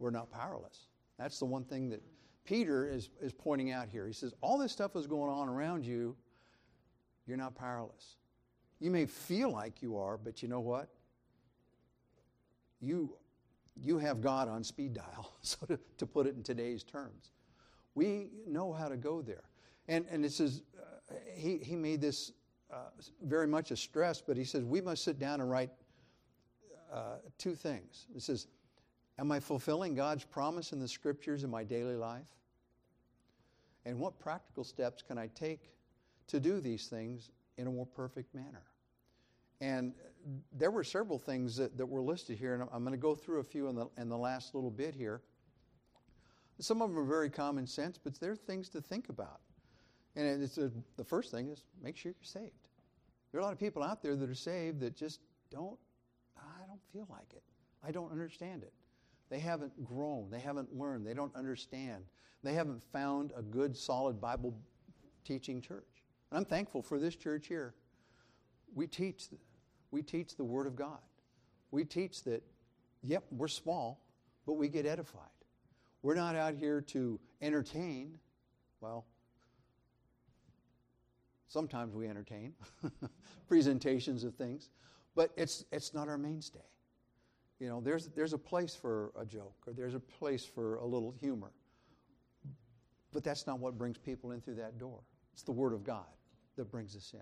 We're 0.02 0.10
not 0.10 0.32
powerless. 0.32 0.88
That's 1.20 1.38
the 1.38 1.46
one 1.46 1.64
thing 1.64 1.90
that 1.90 2.02
Peter 2.44 2.90
is, 2.90 3.10
is 3.22 3.32
pointing 3.32 3.72
out 3.72 3.88
here. 3.88 4.08
He 4.08 4.14
says, 4.14 4.34
All 4.42 4.58
this 4.58 4.72
stuff 4.72 4.96
is 4.96 5.06
going 5.06 5.32
on 5.32 5.48
around 5.48 5.86
you, 5.86 6.16
you're 7.28 7.38
not 7.38 7.54
powerless. 7.54 8.16
You 8.80 8.90
may 8.90 9.06
feel 9.06 9.52
like 9.52 9.84
you 9.84 9.98
are, 9.98 10.18
but 10.18 10.42
you 10.42 10.50
know 10.50 10.60
what? 10.60 10.90
You, 12.82 13.14
you 13.76 14.00
have 14.00 14.22
God 14.22 14.50
on 14.50 14.64
speed 14.64 14.96
dial, 14.96 15.32
so 15.42 15.64
to, 15.68 15.80
to 16.00 16.06
put 16.08 16.26
it 16.26 16.36
in 16.36 16.42
today's 16.42 16.84
terms. 16.84 17.30
We 17.94 18.30
know 18.48 18.74
how 18.74 18.90
to 18.90 18.98
go 18.98 19.22
there. 19.22 19.44
And, 19.88 20.06
and 20.10 20.26
it 20.26 20.32
says, 20.32 20.64
uh, 20.80 21.14
he, 21.36 21.58
he 21.58 21.76
made 21.76 22.02
this 22.02 22.32
uh, 22.74 22.90
very 23.22 23.46
much 23.46 23.70
a 23.70 23.78
stress, 23.78 24.20
but 24.20 24.36
he 24.36 24.46
says 24.46 24.64
we 24.64 24.82
must 24.82 25.04
sit 25.04 25.20
down 25.20 25.42
and 25.42 25.50
write 25.50 25.70
uh, 26.92 27.18
two 27.38 27.54
things. 27.54 28.08
It 28.16 28.24
says, 28.24 28.48
Am 29.22 29.32
I 29.32 29.40
fulfilling 29.40 29.94
God's 29.94 30.26
promise 30.26 30.74
in 30.74 30.80
the 30.80 30.88
scriptures 30.88 31.44
in 31.44 31.52
my 31.52 31.64
daily 31.64 31.96
life? 31.96 32.26
And 33.86 34.00
what 34.00 34.18
practical 34.20 34.64
steps 34.64 35.04
can 35.04 35.20
I 35.20 35.28
take 35.28 35.70
to 36.28 36.40
do 36.40 36.60
these 36.60 36.88
things 36.88 37.30
in 37.60 37.68
a 37.68 37.70
more 37.70 37.86
perfect 37.86 38.34
manner? 38.34 38.64
And 39.62 39.94
there 40.58 40.72
were 40.72 40.84
several 40.84 41.20
things 41.20 41.56
that, 41.58 41.78
that 41.78 41.86
were 41.86 42.02
listed 42.02 42.40
here, 42.40 42.56
and 42.56 42.64
I'm 42.74 42.82
going 42.84 42.94
to 42.94 42.98
go 42.98 43.14
through 43.14 43.42
a 43.42 43.44
few 43.44 43.68
in 43.68 43.76
the, 43.76 43.86
in 43.96 44.10
the 44.10 44.18
last 44.18 44.56
little 44.56 44.72
bit 44.72 44.96
here. 44.96 45.22
Some 46.60 46.82
of 46.82 46.90
them 46.90 46.98
are 46.98 47.06
very 47.06 47.30
common 47.30 47.68
sense, 47.68 48.00
but 48.04 48.20
they're 48.20 48.36
things 48.36 48.70
to 48.70 48.82
think 48.82 49.10
about. 49.10 49.42
And 50.16 50.42
it's 50.42 50.58
a, 50.58 50.72
the 50.98 51.06
first 51.06 51.30
thing 51.30 51.50
is 51.50 51.64
make 51.84 51.96
sure 51.96 52.12
you're 52.12 52.24
saved. 52.24 52.70
There 53.32 53.40
are 53.40 53.44
a 53.44 53.46
lot 53.46 53.54
of 53.54 53.60
people 53.60 53.84
out 53.84 54.02
there 54.02 54.16
that 54.16 54.28
are 54.28 54.34
saved 54.34 54.80
that 54.80 54.96
just 54.96 55.20
don't, 55.52 55.78
I 56.36 56.66
don't 56.68 56.82
feel 56.92 57.06
like 57.08 57.34
it. 57.34 57.44
I 57.84 57.92
don't 57.92 58.12
understand 58.12 58.64
it. 58.64 58.74
They 59.32 59.40
haven't 59.40 59.84
grown. 59.84 60.30
They 60.30 60.40
haven't 60.40 60.78
learned. 60.78 61.08
They 61.08 61.16
don't 61.16 61.36
understand. 61.36 62.04
They 62.44 62.54
haven't 62.54 62.84
found 62.92 63.34
a 63.36 63.42
good, 63.42 63.76
solid 63.76 64.22
Bible 64.22 64.54
teaching 65.26 65.60
church. 65.60 66.04
And 66.30 66.38
I'm 66.38 66.46
thankful 66.46 66.84
for 66.84 67.00
this 67.00 67.16
church 67.16 67.48
here. 67.48 67.74
We 68.76 68.86
teach, 68.86 69.30
we 69.90 70.04
teach 70.04 70.36
the 70.36 70.44
Word 70.44 70.68
of 70.68 70.76
God. 70.76 71.00
We 71.72 71.84
teach 71.84 72.24
that, 72.26 72.44
yep, 73.02 73.24
we're 73.32 73.48
small, 73.48 74.06
but 74.46 74.54
we 74.54 74.68
get 74.68 74.86
edified. 74.86 75.24
We're 76.04 76.16
not 76.16 76.36
out 76.36 76.54
here 76.54 76.82
to 76.82 77.20
entertain. 77.42 78.20
Well, 78.82 79.06
Sometimes 81.52 81.94
we 81.94 82.08
entertain 82.08 82.54
presentations 83.50 84.24
of 84.24 84.36
things, 84.36 84.70
but 85.16 85.32
it's, 85.36 85.66
it's 85.70 85.94
not 85.94 86.08
our 86.08 86.18
mainstay. 86.18 86.60
You 87.62 87.70
know, 87.70 87.80
there's, 87.80 88.08
there's 88.08 88.34
a 88.34 88.40
place 88.40 88.74
for 88.74 89.12
a 89.16 89.24
joke 89.24 89.54
or 89.68 89.74
there's 89.74 89.94
a 89.94 90.00
place 90.00 90.44
for 90.44 90.78
a 90.78 90.86
little 90.86 91.14
humor, 91.22 91.52
but 93.14 93.24
that's 93.24 93.46
not 93.46 93.60
what 93.60 93.78
brings 93.78 94.00
people 94.00 94.32
in 94.32 94.42
through 94.42 94.56
that 94.56 94.80
door. 94.80 94.98
It's 95.32 95.44
the 95.44 95.52
Word 95.52 95.72
of 95.72 95.84
God 95.84 96.08
that 96.58 96.72
brings 96.72 96.96
us 96.96 97.12
in. 97.14 97.22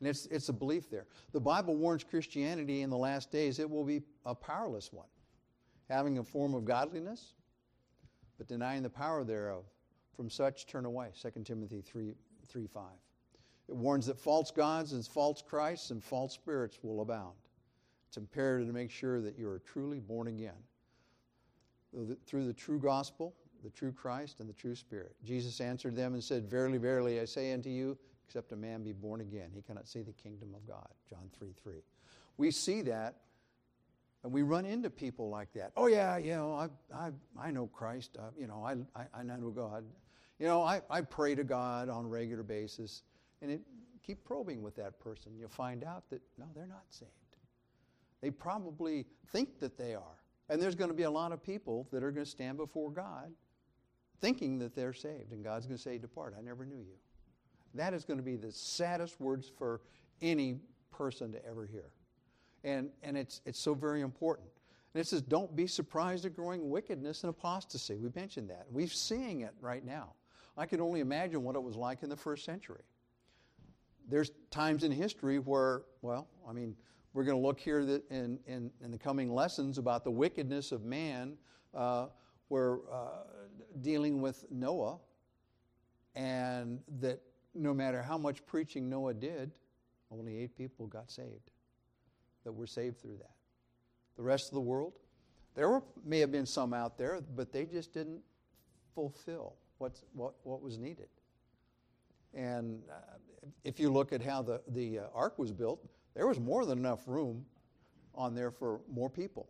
And 0.00 0.08
it's, 0.08 0.24
it's 0.26 0.48
a 0.48 0.54
belief 0.54 0.88
there. 0.88 1.04
The 1.32 1.40
Bible 1.40 1.76
warns 1.76 2.02
Christianity 2.02 2.80
in 2.80 2.88
the 2.88 2.96
last 2.96 3.30
days 3.30 3.58
it 3.58 3.68
will 3.68 3.84
be 3.84 4.00
a 4.24 4.34
powerless 4.34 4.90
one, 4.90 5.08
having 5.90 6.16
a 6.16 6.24
form 6.24 6.54
of 6.54 6.64
godliness, 6.64 7.34
but 8.38 8.48
denying 8.48 8.82
the 8.82 8.88
power 8.88 9.22
thereof. 9.22 9.64
From 10.16 10.30
such 10.30 10.66
turn 10.66 10.86
away. 10.86 11.10
2 11.20 11.44
Timothy 11.44 11.80
3, 11.80 12.14
3 12.48 12.66
5. 12.66 12.82
It 13.68 13.76
warns 13.76 14.06
that 14.06 14.18
false 14.18 14.50
gods 14.50 14.94
and 14.94 15.06
false 15.06 15.42
Christs 15.42 15.90
and 15.90 16.02
false 16.02 16.32
spirits 16.32 16.78
will 16.82 17.02
abound. 17.02 17.36
It's 18.08 18.16
imperative 18.16 18.66
to 18.66 18.72
make 18.72 18.90
sure 18.90 19.20
that 19.20 19.38
you 19.38 19.48
are 19.48 19.58
truly 19.60 20.00
born 20.00 20.28
again 20.28 20.56
through 22.26 22.46
the 22.46 22.52
true 22.52 22.78
gospel, 22.78 23.34
the 23.62 23.70
true 23.70 23.92
Christ, 23.92 24.40
and 24.40 24.48
the 24.48 24.54
true 24.54 24.74
Spirit. 24.74 25.14
Jesus 25.24 25.60
answered 25.60 25.96
them 25.96 26.14
and 26.14 26.22
said, 26.22 26.48
Verily, 26.50 26.78
verily, 26.78 27.20
I 27.20 27.24
say 27.24 27.52
unto 27.52 27.70
you, 27.70 27.96
except 28.26 28.52
a 28.52 28.56
man 28.56 28.82
be 28.82 28.92
born 28.92 29.20
again, 29.20 29.50
he 29.54 29.62
cannot 29.62 29.88
see 29.88 30.02
the 30.02 30.12
kingdom 30.12 30.54
of 30.54 30.66
God. 30.66 30.88
John 31.08 31.30
3 31.38 31.48
3. 31.62 31.74
We 32.36 32.50
see 32.50 32.82
that 32.82 33.16
and 34.24 34.32
we 34.32 34.42
run 34.42 34.64
into 34.64 34.90
people 34.90 35.30
like 35.30 35.52
that. 35.54 35.72
Oh, 35.76 35.86
yeah, 35.86 36.16
you 36.18 36.34
know, 36.34 36.54
I, 36.54 36.68
I, 36.94 37.12
I 37.38 37.50
know 37.50 37.66
Christ. 37.66 38.16
You 38.38 38.46
know, 38.46 38.64
I, 38.64 38.74
I, 39.00 39.06
I 39.20 39.22
know 39.22 39.50
God. 39.50 39.84
You 40.38 40.46
know, 40.46 40.62
I, 40.62 40.82
I 40.90 41.02
pray 41.02 41.34
to 41.34 41.44
God 41.44 41.88
on 41.88 42.04
a 42.04 42.08
regular 42.08 42.42
basis. 42.42 43.02
And 43.42 43.50
it, 43.50 43.60
keep 44.04 44.24
probing 44.24 44.62
with 44.62 44.74
that 44.76 44.98
person. 44.98 45.32
You'll 45.38 45.48
find 45.48 45.84
out 45.84 46.08
that, 46.10 46.20
no, 46.36 46.46
they're 46.54 46.66
not 46.66 46.84
saved. 46.90 47.10
They 48.20 48.30
probably 48.30 49.06
think 49.32 49.60
that 49.60 49.76
they 49.76 49.94
are. 49.94 50.22
And 50.48 50.60
there's 50.60 50.74
going 50.74 50.90
to 50.90 50.96
be 50.96 51.02
a 51.02 51.10
lot 51.10 51.32
of 51.32 51.42
people 51.42 51.86
that 51.92 52.02
are 52.02 52.10
going 52.10 52.24
to 52.24 52.30
stand 52.30 52.56
before 52.56 52.90
God 52.90 53.32
thinking 54.20 54.58
that 54.58 54.74
they're 54.74 54.92
saved. 54.92 55.32
And 55.32 55.44
God's 55.44 55.66
going 55.66 55.76
to 55.76 55.82
say, 55.82 55.98
Depart, 55.98 56.34
I 56.36 56.42
never 56.42 56.64
knew 56.64 56.78
you. 56.78 56.96
That 57.74 57.94
is 57.94 58.04
going 58.04 58.16
to 58.16 58.24
be 58.24 58.36
the 58.36 58.50
saddest 58.50 59.20
words 59.20 59.52
for 59.56 59.82
any 60.22 60.58
person 60.90 61.30
to 61.32 61.46
ever 61.46 61.66
hear. 61.66 61.90
And, 62.64 62.90
and 63.02 63.16
it's, 63.16 63.40
it's 63.44 63.60
so 63.60 63.74
very 63.74 64.00
important. 64.00 64.48
And 64.94 65.00
it 65.00 65.06
says, 65.06 65.22
Don't 65.22 65.54
be 65.54 65.66
surprised 65.66 66.24
at 66.24 66.34
growing 66.34 66.70
wickedness 66.70 67.22
and 67.22 67.30
apostasy. 67.30 67.96
We 67.96 68.10
mentioned 68.16 68.50
that. 68.50 68.66
We're 68.70 68.88
seeing 68.88 69.42
it 69.42 69.52
right 69.60 69.84
now. 69.84 70.14
I 70.56 70.66
can 70.66 70.80
only 70.80 71.00
imagine 71.00 71.44
what 71.44 71.54
it 71.54 71.62
was 71.62 71.76
like 71.76 72.02
in 72.02 72.08
the 72.08 72.16
first 72.16 72.44
century 72.44 72.82
there's 74.08 74.32
times 74.50 74.84
in 74.84 74.92
history 74.92 75.38
where, 75.38 75.82
well, 76.02 76.28
I 76.48 76.52
mean, 76.52 76.74
we're 77.18 77.24
going 77.24 77.36
to 77.36 77.44
look 77.44 77.58
here 77.58 77.80
in, 78.10 78.38
in, 78.46 78.70
in, 78.80 78.92
the 78.92 78.96
coming 78.96 79.34
lessons 79.34 79.76
about 79.76 80.04
the 80.04 80.10
wickedness 80.10 80.70
of 80.70 80.84
man. 80.84 81.36
Uh, 81.74 82.06
we're 82.48 82.76
uh, 82.92 83.24
dealing 83.80 84.20
with 84.20 84.44
Noah, 84.52 84.98
and 86.14 86.78
that 87.00 87.20
no 87.56 87.74
matter 87.74 88.02
how 88.02 88.18
much 88.18 88.46
preaching 88.46 88.88
Noah 88.88 89.14
did, 89.14 89.50
only 90.12 90.38
eight 90.38 90.56
people 90.56 90.86
got 90.86 91.10
saved, 91.10 91.50
that 92.44 92.52
were 92.52 92.68
saved 92.68 93.00
through 93.00 93.16
that. 93.16 93.34
The 94.16 94.22
rest 94.22 94.50
of 94.50 94.54
the 94.54 94.60
world, 94.60 94.92
there 95.56 95.68
were, 95.68 95.82
may 96.04 96.20
have 96.20 96.30
been 96.30 96.46
some 96.46 96.72
out 96.72 96.96
there, 96.98 97.20
but 97.34 97.52
they 97.52 97.64
just 97.64 97.92
didn't 97.92 98.20
fulfill 98.94 99.56
what's, 99.78 100.04
what, 100.12 100.34
what 100.44 100.62
was 100.62 100.78
needed. 100.78 101.08
And 102.32 102.80
uh, 102.88 103.16
if 103.64 103.80
you 103.80 103.90
look 103.90 104.12
at 104.12 104.22
how 104.22 104.40
the, 104.40 104.60
the 104.68 105.00
uh, 105.00 105.06
ark 105.16 105.36
was 105.36 105.50
built, 105.50 105.84
there 106.14 106.26
was 106.26 106.40
more 106.40 106.64
than 106.64 106.78
enough 106.78 107.02
room 107.06 107.44
on 108.14 108.34
there 108.34 108.50
for 108.50 108.80
more 108.92 109.08
people. 109.08 109.48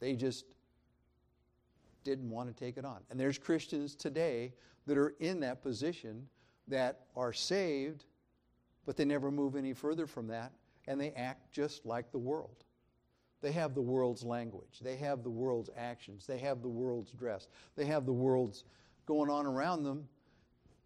They 0.00 0.14
just 0.14 0.46
didn't 2.04 2.30
want 2.30 2.48
to 2.48 2.64
take 2.64 2.76
it 2.76 2.84
on. 2.84 3.00
And 3.10 3.18
there's 3.20 3.38
Christians 3.38 3.94
today 3.94 4.52
that 4.86 4.98
are 4.98 5.14
in 5.20 5.40
that 5.40 5.62
position 5.62 6.26
that 6.68 7.06
are 7.16 7.32
saved, 7.32 8.04
but 8.86 8.96
they 8.96 9.04
never 9.04 9.30
move 9.30 9.56
any 9.56 9.72
further 9.72 10.06
from 10.06 10.26
that, 10.28 10.52
and 10.86 11.00
they 11.00 11.10
act 11.12 11.52
just 11.52 11.86
like 11.86 12.10
the 12.10 12.18
world. 12.18 12.64
They 13.40 13.52
have 13.52 13.74
the 13.74 13.82
world's 13.82 14.22
language. 14.22 14.80
They 14.80 14.96
have 14.96 15.22
the 15.22 15.30
world's 15.30 15.70
actions. 15.76 16.26
They 16.26 16.38
have 16.38 16.62
the 16.62 16.68
world's 16.68 17.12
dress. 17.12 17.48
They 17.76 17.86
have 17.86 18.06
the 18.06 18.12
world's 18.12 18.64
going 19.06 19.30
on 19.30 19.46
around 19.46 19.82
them. 19.82 20.08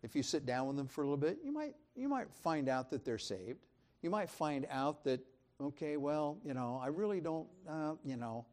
If 0.03 0.17
you 0.17 0.23
sit 0.23 0.47
down 0.47 0.67
with 0.67 0.77
them 0.77 0.89
for 0.89 1.03
a 1.03 1.05
little 1.05 1.17
bit, 1.17 1.39
you 1.45 1.53
might, 1.53 1.75
you 1.95 2.09
might 2.09 2.33
find 2.33 2.69
out 2.69 2.91
that 2.91 3.05
they're 3.05 3.19
saved. 3.19 3.67
You 4.07 4.11
might 4.11 4.31
find 4.31 4.69
out 4.71 5.03
that, 5.03 5.19
okay, 5.61 5.97
well, 5.97 6.39
you 6.45 6.55
know, 6.55 6.81
I 6.81 6.87
really 6.87 7.21
don't, 7.21 7.49
uh, 7.69 7.95
you 8.05 8.17
know, 8.17 8.47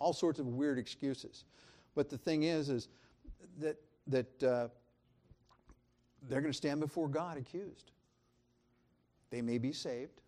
all 0.00 0.12
sorts 0.12 0.40
of 0.40 0.48
weird 0.48 0.80
excuses. 0.80 1.44
But 1.94 2.10
the 2.10 2.18
thing 2.18 2.42
is, 2.42 2.68
is 2.70 2.88
that, 3.60 3.76
that 4.08 4.42
uh, 4.42 4.66
they're 6.28 6.40
going 6.40 6.50
to 6.50 6.56
stand 6.56 6.80
before 6.80 7.06
God 7.06 7.38
accused. 7.38 7.92
They 9.30 9.42
may 9.42 9.58
be 9.58 9.72
saved, 9.72 10.22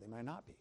they 0.00 0.08
might 0.08 0.24
not 0.24 0.44
be. 0.44 0.54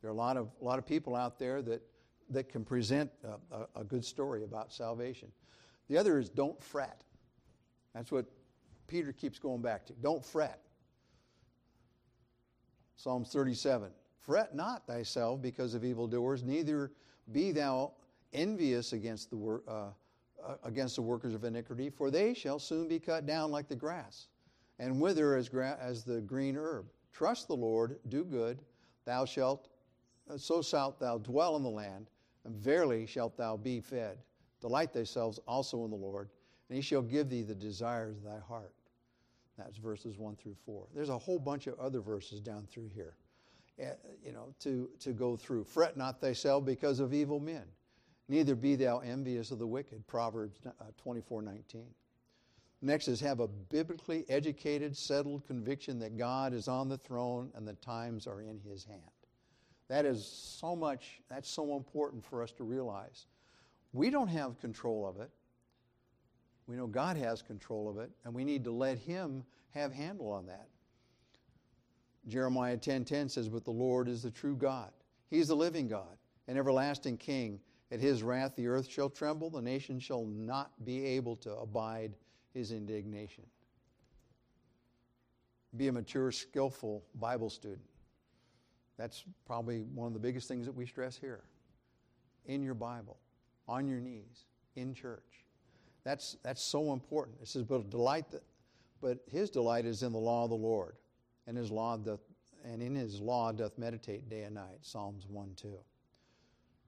There 0.00 0.08
are 0.08 0.14
a 0.14 0.16
lot 0.16 0.36
of, 0.36 0.52
a 0.60 0.64
lot 0.64 0.78
of 0.78 0.86
people 0.86 1.16
out 1.16 1.36
there 1.36 1.62
that, 1.62 1.82
that 2.30 2.48
can 2.48 2.64
present 2.64 3.10
a, 3.24 3.56
a, 3.56 3.80
a 3.80 3.82
good 3.82 4.04
story 4.04 4.44
about 4.44 4.72
salvation. 4.72 5.32
The 5.88 5.98
other 5.98 6.20
is 6.20 6.28
don't 6.28 6.62
fret. 6.62 7.02
That's 7.92 8.12
what 8.12 8.26
Peter 8.86 9.10
keeps 9.10 9.40
going 9.40 9.62
back 9.62 9.84
to. 9.86 9.94
Don't 9.94 10.24
fret. 10.24 10.60
Psalms 12.96 13.30
37 13.30 13.90
Fret 14.20 14.54
not 14.54 14.86
thyself 14.86 15.42
because 15.42 15.74
of 15.74 15.84
evildoers, 15.84 16.42
neither 16.42 16.90
be 17.32 17.52
thou 17.52 17.92
envious 18.32 18.94
against 18.94 19.28
the, 19.28 19.36
wor- 19.36 19.62
uh, 19.68 19.88
uh, 20.42 20.54
against 20.64 20.96
the 20.96 21.02
workers 21.02 21.34
of 21.34 21.44
iniquity, 21.44 21.90
for 21.90 22.10
they 22.10 22.32
shall 22.32 22.58
soon 22.58 22.88
be 22.88 22.98
cut 22.98 23.26
down 23.26 23.50
like 23.50 23.68
the 23.68 23.76
grass 23.76 24.28
and 24.78 25.00
wither 25.00 25.36
as, 25.36 25.48
gra- 25.48 25.78
as 25.80 26.04
the 26.04 26.20
green 26.22 26.56
herb. 26.56 26.86
Trust 27.12 27.48
the 27.48 27.56
Lord, 27.56 27.98
do 28.08 28.24
good, 28.24 28.58
thou 29.04 29.24
shalt, 29.24 29.68
uh, 30.30 30.36
so 30.36 30.62
shalt 30.62 30.98
thou 30.98 31.18
dwell 31.18 31.56
in 31.56 31.62
the 31.62 31.70
land, 31.70 32.08
and 32.44 32.54
verily 32.56 33.06
shalt 33.06 33.36
thou 33.36 33.56
be 33.56 33.80
fed. 33.80 34.18
Delight 34.60 34.92
thyself 34.92 35.38
also 35.46 35.84
in 35.84 35.90
the 35.90 35.96
Lord, 35.96 36.28
and 36.68 36.76
he 36.76 36.82
shall 36.82 37.02
give 37.02 37.28
thee 37.28 37.42
the 37.42 37.54
desires 37.54 38.16
of 38.16 38.24
thy 38.24 38.38
heart. 38.38 38.72
That's 39.56 39.76
verses 39.78 40.18
1 40.18 40.36
through 40.36 40.56
4. 40.66 40.86
There's 40.94 41.08
a 41.08 41.18
whole 41.18 41.38
bunch 41.38 41.66
of 41.66 41.78
other 41.78 42.00
verses 42.00 42.40
down 42.40 42.66
through 42.70 42.90
here, 42.94 43.14
uh, 43.80 43.90
you 44.24 44.32
know, 44.32 44.54
to, 44.60 44.88
to 45.00 45.12
go 45.12 45.36
through. 45.36 45.64
Fret 45.64 45.96
not 45.96 46.20
thyself 46.20 46.64
because 46.64 47.00
of 47.00 47.14
evil 47.14 47.38
men, 47.38 47.64
neither 48.28 48.54
be 48.54 48.74
thou 48.74 48.98
envious 48.98 49.50
of 49.50 49.58
the 49.58 49.66
wicked. 49.66 50.06
Proverbs 50.06 50.58
uh, 50.66 50.84
24 50.96 51.42
19. 51.42 51.84
Next 52.82 53.08
is 53.08 53.20
have 53.20 53.40
a 53.40 53.48
biblically 53.48 54.26
educated, 54.28 54.94
settled 54.94 55.46
conviction 55.46 55.98
that 56.00 56.18
God 56.18 56.52
is 56.52 56.68
on 56.68 56.88
the 56.88 56.98
throne 56.98 57.50
and 57.54 57.66
the 57.66 57.72
times 57.74 58.26
are 58.26 58.42
in 58.42 58.60
his 58.60 58.84
hand. 58.84 59.00
That 59.88 60.04
is 60.04 60.26
so 60.26 60.76
much, 60.76 61.22
that's 61.30 61.48
so 61.48 61.76
important 61.76 62.24
for 62.24 62.42
us 62.42 62.52
to 62.52 62.64
realize. 62.64 63.26
We 63.94 64.10
don't 64.10 64.28
have 64.28 64.60
control 64.60 65.06
of 65.06 65.20
it. 65.20 65.30
We 66.66 66.76
know 66.76 66.86
God 66.86 67.16
has 67.16 67.42
control 67.42 67.88
of 67.88 67.98
it, 67.98 68.10
and 68.24 68.34
we 68.34 68.44
need 68.44 68.64
to 68.64 68.70
let 68.70 68.98
him 68.98 69.44
have 69.70 69.92
handle 69.92 70.30
on 70.32 70.46
that. 70.46 70.68
Jeremiah 72.26 72.78
10:10 72.78 73.28
says, 73.28 73.48
"But 73.48 73.64
the 73.64 73.72
Lord 73.72 74.08
is 74.08 74.22
the 74.22 74.30
true 74.30 74.56
God. 74.56 74.92
He's 75.28 75.48
the 75.48 75.56
living 75.56 75.88
God, 75.88 76.18
an 76.46 76.56
everlasting 76.56 77.18
king. 77.18 77.60
At 77.90 78.00
his 78.00 78.22
wrath 78.22 78.56
the 78.56 78.66
earth 78.66 78.88
shall 78.88 79.10
tremble, 79.10 79.50
the 79.50 79.60
nation 79.60 80.00
shall 80.00 80.24
not 80.24 80.84
be 80.84 81.04
able 81.04 81.36
to 81.36 81.54
abide 81.56 82.16
his 82.52 82.72
indignation. 82.72 83.44
Be 85.76 85.88
a 85.88 85.92
mature, 85.92 86.32
skillful 86.32 87.04
Bible 87.16 87.50
student. 87.50 87.88
That's 88.96 89.24
probably 89.44 89.82
one 89.82 90.06
of 90.06 90.12
the 90.12 90.20
biggest 90.20 90.48
things 90.48 90.66
that 90.66 90.74
we 90.74 90.86
stress 90.86 91.16
here. 91.16 91.44
In 92.46 92.62
your 92.62 92.74
Bible, 92.74 93.18
on 93.66 93.88
your 93.88 94.00
knees, 94.00 94.46
in 94.76 94.94
church. 94.94 95.43
That's, 96.04 96.36
that's 96.42 96.62
so 96.62 96.92
important. 96.92 97.38
It 97.40 97.48
says, 97.48 97.62
but 97.62 97.90
delight 97.90 98.30
that, 98.30 98.42
but 99.00 99.18
his 99.30 99.50
delight 99.50 99.86
is 99.86 100.02
in 100.02 100.12
the 100.12 100.18
law 100.18 100.44
of 100.44 100.50
the 100.50 100.56
Lord, 100.56 100.96
and 101.46 101.56
his 101.56 101.70
law 101.70 101.96
doth, 101.96 102.20
and 102.64 102.82
in 102.82 102.94
his 102.94 103.20
law 103.20 103.52
doth 103.52 103.76
meditate 103.78 104.28
day 104.28 104.42
and 104.42 104.54
night. 104.54 104.78
Psalms 104.82 105.26
1 105.28 105.54
2. 105.56 105.78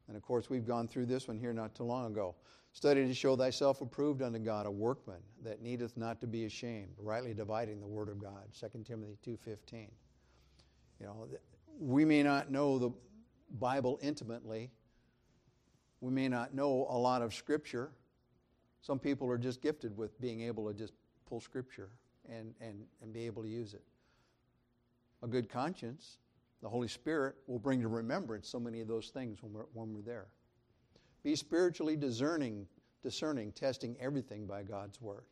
And 0.09 0.17
of 0.17 0.23
course, 0.23 0.49
we've 0.49 0.67
gone 0.67 0.87
through 0.87 1.07
this 1.07 1.29
one 1.29 1.39
here 1.39 1.53
not 1.53 1.75
too 1.75 1.83
long 1.83 2.07
ago. 2.07 2.35
Study 2.73 3.07
to 3.07 3.15
show 3.15 3.37
thyself 3.37 3.81
approved 3.81 4.23
unto 4.23 4.39
God, 4.39 4.67
a 4.67 4.71
workman 4.71 5.21
that 5.43 5.63
needeth 5.63 5.97
not 5.97 6.21
to 6.21 6.27
be 6.27 6.45
ashamed, 6.45 6.95
rightly 6.99 7.33
dividing 7.33 7.81
the 7.81 7.87
word 7.87 8.09
of 8.09 8.21
God. 8.21 8.45
2 8.59 8.85
Timothy 8.85 9.17
2.15. 9.27 9.89
You 11.01 11.07
know, 11.07 11.27
we 11.81 12.05
may 12.05 12.23
not 12.23 12.51
know 12.51 12.79
the 12.79 12.91
Bible 13.59 13.99
intimately. 14.03 14.71
We 16.01 16.11
may 16.11 16.29
not 16.29 16.55
know 16.55 16.87
a 16.91 16.99
lot 16.99 17.23
of 17.23 17.35
Scripture. 17.35 17.91
Some 18.87 19.01
people 19.01 19.29
are 19.29 19.39
just 19.39 19.61
gifted 19.61 19.97
with 19.97 20.21
being 20.21 20.43
able 20.43 20.69
to 20.69 20.73
just 20.73 20.93
pull 21.29 21.41
Scripture 21.41 21.91
and, 22.29 22.55
and, 22.61 22.85
and 23.03 23.13
be 23.13 23.27
able 23.27 23.43
to 23.43 23.49
use 23.49 23.75
it. 23.75 23.83
A 25.25 25.27
good 25.27 25.49
conscience, 25.49 26.19
the 26.63 26.69
Holy 26.69 26.87
Spirit, 26.87 27.35
will 27.49 27.59
bring 27.59 27.81
to 27.81 27.89
remembrance 27.89 28.49
so 28.49 28.61
many 28.61 28.81
of 28.81 28.87
those 28.87 29.09
things 29.09 29.43
when 29.43 29.53
we're, 29.53 29.65
when 29.73 29.93
we're 29.93 30.03
there. 30.03 30.29
Be 31.25 31.35
spiritually 31.35 31.97
discerning, 31.97 32.65
discerning, 33.03 33.51
testing 33.51 33.97
everything 33.99 34.47
by 34.47 34.63
God's 34.63 35.01
word. 35.01 35.25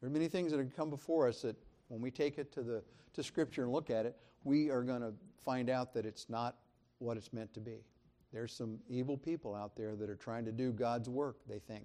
There 0.00 0.08
are 0.08 0.12
many 0.12 0.26
things 0.26 0.50
that 0.50 0.58
have 0.58 0.74
come 0.74 0.90
before 0.90 1.28
us 1.28 1.42
that 1.42 1.54
when 1.86 2.00
we 2.00 2.10
take 2.10 2.36
it 2.36 2.50
to 2.54 2.64
the 2.64 2.82
to 3.12 3.22
scripture 3.22 3.62
and 3.62 3.70
look 3.70 3.90
at 3.90 4.06
it, 4.06 4.16
we 4.42 4.70
are 4.70 4.82
going 4.82 5.02
to 5.02 5.12
find 5.44 5.70
out 5.70 5.94
that 5.94 6.04
it's 6.04 6.28
not 6.28 6.56
what 6.98 7.16
it's 7.16 7.32
meant 7.32 7.54
to 7.54 7.60
be. 7.60 7.84
There's 8.32 8.52
some 8.52 8.80
evil 8.88 9.16
people 9.16 9.54
out 9.54 9.76
there 9.76 9.94
that 9.94 10.10
are 10.10 10.16
trying 10.16 10.44
to 10.46 10.52
do 10.52 10.72
God's 10.72 11.08
work, 11.08 11.36
they 11.46 11.60
think. 11.60 11.84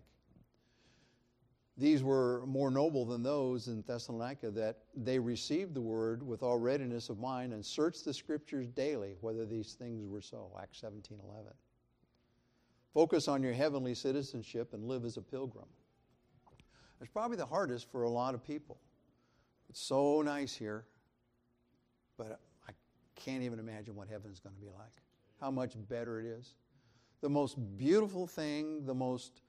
These 1.78 2.02
were 2.02 2.44
more 2.48 2.72
noble 2.72 3.06
than 3.06 3.22
those 3.22 3.68
in 3.68 3.84
Thessalonica 3.84 4.50
that 4.52 4.78
they 4.96 5.20
received 5.20 5.76
the 5.76 5.82
word 5.82 6.24
with 6.24 6.42
all 6.42 6.58
readiness 6.58 7.10
of 7.10 7.20
mind 7.20 7.54
and 7.54 7.64
searched 7.64 8.04
the 8.04 8.14
scriptures 8.14 8.68
daily 8.68 9.16
whether 9.22 9.46
these 9.46 9.74
things 9.74 10.08
were 10.08 10.22
so. 10.22 10.52
Acts 10.60 10.80
17 10.82 11.20
11. 11.24 11.52
Focus 12.96 13.28
on 13.28 13.44
your 13.44 13.54
heavenly 13.54 13.94
citizenship 13.94 14.74
and 14.74 14.86
live 14.86 15.06
as 15.06 15.18
a 15.18 15.22
pilgrim. 15.22 15.68
It's 17.00 17.12
probably 17.12 17.38
the 17.38 17.46
hardest 17.46 17.92
for 17.92 18.04
a 18.04 18.10
lot 18.10 18.34
of 18.34 18.44
people. 18.44 18.80
It's 19.70 19.80
so 19.80 20.24
nice 20.24 20.56
here, 20.56 20.86
but 22.18 22.40
I 22.68 22.72
can't 23.16 23.44
even 23.44 23.60
imagine 23.60 23.96
what 23.96 24.08
heaven's 24.08 24.40
going 24.40 24.56
to 24.56 24.62
be 24.62 24.70
like. 24.70 25.04
How 25.40 25.52
much 25.52 25.74
better 25.90 26.20
it 26.20 26.26
is. 26.26 26.56
The 27.22 27.30
most 27.30 27.56
beautiful 27.78 28.26
thing, 28.26 28.84
the 28.86 28.96
most 28.96 29.42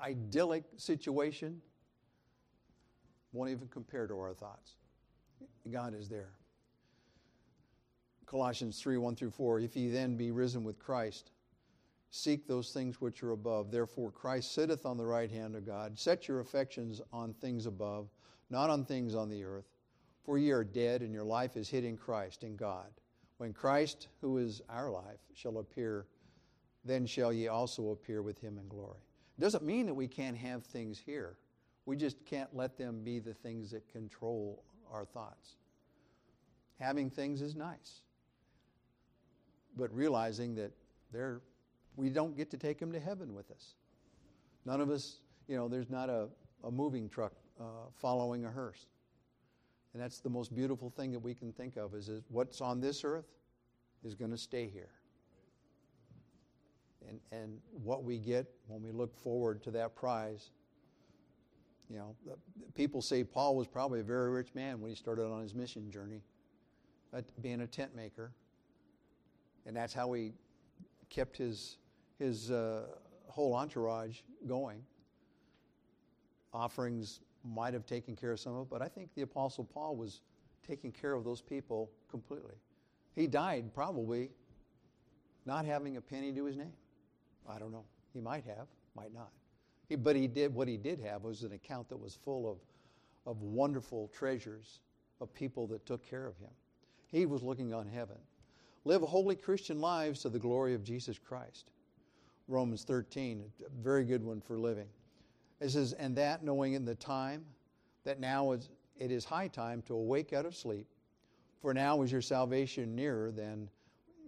idyllic 0.00 0.64
situation 0.76 1.60
won't 3.32 3.50
even 3.50 3.68
compare 3.68 4.06
to 4.06 4.14
our 4.14 4.34
thoughts. 4.34 4.76
God 5.70 5.94
is 5.94 6.08
there. 6.08 6.30
Colossians 8.26 8.80
3 8.80 8.96
1 8.96 9.16
through 9.16 9.30
4. 9.30 9.60
If 9.60 9.76
ye 9.76 9.88
then 9.88 10.16
be 10.16 10.30
risen 10.30 10.64
with 10.64 10.78
Christ, 10.78 11.30
Seek 12.16 12.46
those 12.46 12.70
things 12.70 13.00
which 13.00 13.24
are 13.24 13.32
above. 13.32 13.72
Therefore, 13.72 14.12
Christ 14.12 14.54
sitteth 14.54 14.86
on 14.86 14.96
the 14.96 15.04
right 15.04 15.28
hand 15.28 15.56
of 15.56 15.66
God. 15.66 15.98
Set 15.98 16.28
your 16.28 16.38
affections 16.38 17.00
on 17.12 17.34
things 17.34 17.66
above, 17.66 18.08
not 18.50 18.70
on 18.70 18.84
things 18.84 19.16
on 19.16 19.28
the 19.28 19.42
earth. 19.42 19.66
For 20.22 20.38
ye 20.38 20.52
are 20.52 20.62
dead, 20.62 21.02
and 21.02 21.12
your 21.12 21.24
life 21.24 21.56
is 21.56 21.68
hid 21.68 21.82
in 21.82 21.96
Christ, 21.96 22.44
in 22.44 22.54
God. 22.54 22.86
When 23.38 23.52
Christ, 23.52 24.06
who 24.20 24.38
is 24.38 24.62
our 24.68 24.92
life, 24.92 25.18
shall 25.34 25.58
appear, 25.58 26.06
then 26.84 27.04
shall 27.04 27.32
ye 27.32 27.48
also 27.48 27.90
appear 27.90 28.22
with 28.22 28.38
him 28.38 28.58
in 28.58 28.68
glory. 28.68 29.02
Doesn't 29.38 29.64
mean 29.64 29.86
that 29.86 29.94
we 29.94 30.06
can't 30.06 30.36
have 30.36 30.64
things 30.64 31.00
here. 31.04 31.36
We 31.86 31.96
just 31.96 32.24
can't 32.24 32.54
let 32.54 32.78
them 32.78 33.02
be 33.02 33.18
the 33.18 33.34
things 33.34 33.70
that 33.72 33.90
control 33.90 34.62
our 34.92 35.04
thoughts. 35.04 35.56
Having 36.78 37.10
things 37.10 37.42
is 37.42 37.54
nice, 37.54 38.02
but 39.76 39.94
realizing 39.94 40.54
that 40.56 40.72
they're 41.12 41.40
we 41.96 42.10
don't 42.10 42.36
get 42.36 42.50
to 42.50 42.56
take 42.56 42.78
them 42.78 42.92
to 42.92 43.00
heaven 43.00 43.34
with 43.34 43.50
us. 43.50 43.74
None 44.64 44.80
of 44.80 44.90
us, 44.90 45.20
you 45.46 45.56
know, 45.56 45.68
there's 45.68 45.90
not 45.90 46.08
a, 46.08 46.28
a 46.64 46.70
moving 46.70 47.08
truck 47.08 47.32
uh, 47.60 47.64
following 47.94 48.44
a 48.44 48.50
hearse. 48.50 48.86
And 49.92 50.02
that's 50.02 50.18
the 50.18 50.28
most 50.28 50.54
beautiful 50.54 50.90
thing 50.90 51.12
that 51.12 51.20
we 51.20 51.34
can 51.34 51.52
think 51.52 51.76
of 51.76 51.94
is, 51.94 52.08
is 52.08 52.24
what's 52.28 52.60
on 52.60 52.80
this 52.80 53.04
earth 53.04 53.28
is 54.02 54.14
going 54.14 54.32
to 54.32 54.36
stay 54.36 54.68
here. 54.68 54.90
And, 57.08 57.20
and 57.32 57.60
what 57.82 58.04
we 58.04 58.18
get 58.18 58.46
when 58.66 58.82
we 58.82 58.90
look 58.90 59.14
forward 59.16 59.62
to 59.64 59.70
that 59.72 59.94
prize, 59.94 60.50
you 61.90 61.98
know, 61.98 62.14
people 62.74 63.02
say 63.02 63.24
Paul 63.24 63.56
was 63.56 63.66
probably 63.66 64.00
a 64.00 64.04
very 64.04 64.30
rich 64.30 64.54
man 64.54 64.80
when 64.80 64.90
he 64.90 64.96
started 64.96 65.26
on 65.26 65.42
his 65.42 65.54
mission 65.54 65.90
journey, 65.90 66.22
being 67.40 67.60
a 67.60 67.66
tent 67.66 67.94
maker. 67.94 68.32
And 69.66 69.76
that's 69.76 69.92
how 69.92 70.12
he 70.12 70.32
kept 71.10 71.36
his 71.36 71.78
his 72.18 72.50
uh, 72.50 72.84
whole 73.28 73.54
entourage 73.54 74.20
going. 74.46 74.82
Offerings 76.52 77.20
might 77.44 77.74
have 77.74 77.84
taken 77.84 78.14
care 78.14 78.32
of 78.32 78.40
some 78.40 78.54
of 78.54 78.62
it, 78.62 78.70
but 78.70 78.80
I 78.80 78.88
think 78.88 79.10
the 79.14 79.22
Apostle 79.22 79.64
Paul 79.64 79.96
was 79.96 80.20
taking 80.66 80.92
care 80.92 81.12
of 81.12 81.24
those 81.24 81.42
people 81.42 81.90
completely. 82.08 82.54
He 83.14 83.26
died 83.26 83.74
probably 83.74 84.30
not 85.44 85.64
having 85.66 85.96
a 85.96 86.00
penny 86.00 86.32
to 86.32 86.44
his 86.44 86.56
name. 86.56 86.72
I 87.48 87.58
don't 87.58 87.72
know. 87.72 87.84
He 88.12 88.20
might 88.20 88.44
have, 88.44 88.66
might 88.96 89.12
not. 89.12 89.30
He, 89.88 89.96
but 89.96 90.16
he 90.16 90.26
did 90.26 90.54
what 90.54 90.68
he 90.68 90.76
did 90.76 91.00
have 91.00 91.24
was 91.24 91.42
an 91.42 91.52
account 91.52 91.88
that 91.88 91.96
was 91.96 92.14
full 92.14 92.50
of, 92.50 92.58
of 93.26 93.42
wonderful 93.42 94.10
treasures 94.16 94.80
of 95.20 95.32
people 95.34 95.66
that 95.68 95.84
took 95.86 96.08
care 96.08 96.26
of 96.26 96.36
him. 96.38 96.50
He 97.06 97.26
was 97.26 97.42
looking 97.42 97.72
on 97.74 97.86
heaven. 97.86 98.16
Live 98.84 99.02
holy 99.02 99.36
Christian 99.36 99.80
lives 99.80 100.20
to 100.20 100.28
the 100.28 100.38
glory 100.38 100.74
of 100.74 100.84
Jesus 100.84 101.18
Christ. 101.18 101.70
Romans 102.48 102.84
13, 102.84 103.44
a 103.64 103.82
very 103.82 104.04
good 104.04 104.22
one 104.22 104.40
for 104.40 104.58
living. 104.58 104.88
It 105.60 105.70
says, 105.70 105.94
And 105.94 106.14
that 106.16 106.44
knowing 106.44 106.74
in 106.74 106.84
the 106.84 106.94
time 106.94 107.44
that 108.04 108.20
now 108.20 108.52
is, 108.52 108.68
it 108.98 109.10
is 109.10 109.24
high 109.24 109.48
time 109.48 109.80
to 109.82 109.94
awake 109.94 110.32
out 110.32 110.44
of 110.44 110.54
sleep, 110.54 110.86
for 111.62 111.72
now 111.72 112.02
is 112.02 112.12
your 112.12 112.20
salvation 112.20 112.94
nearer 112.94 113.30
than 113.30 113.70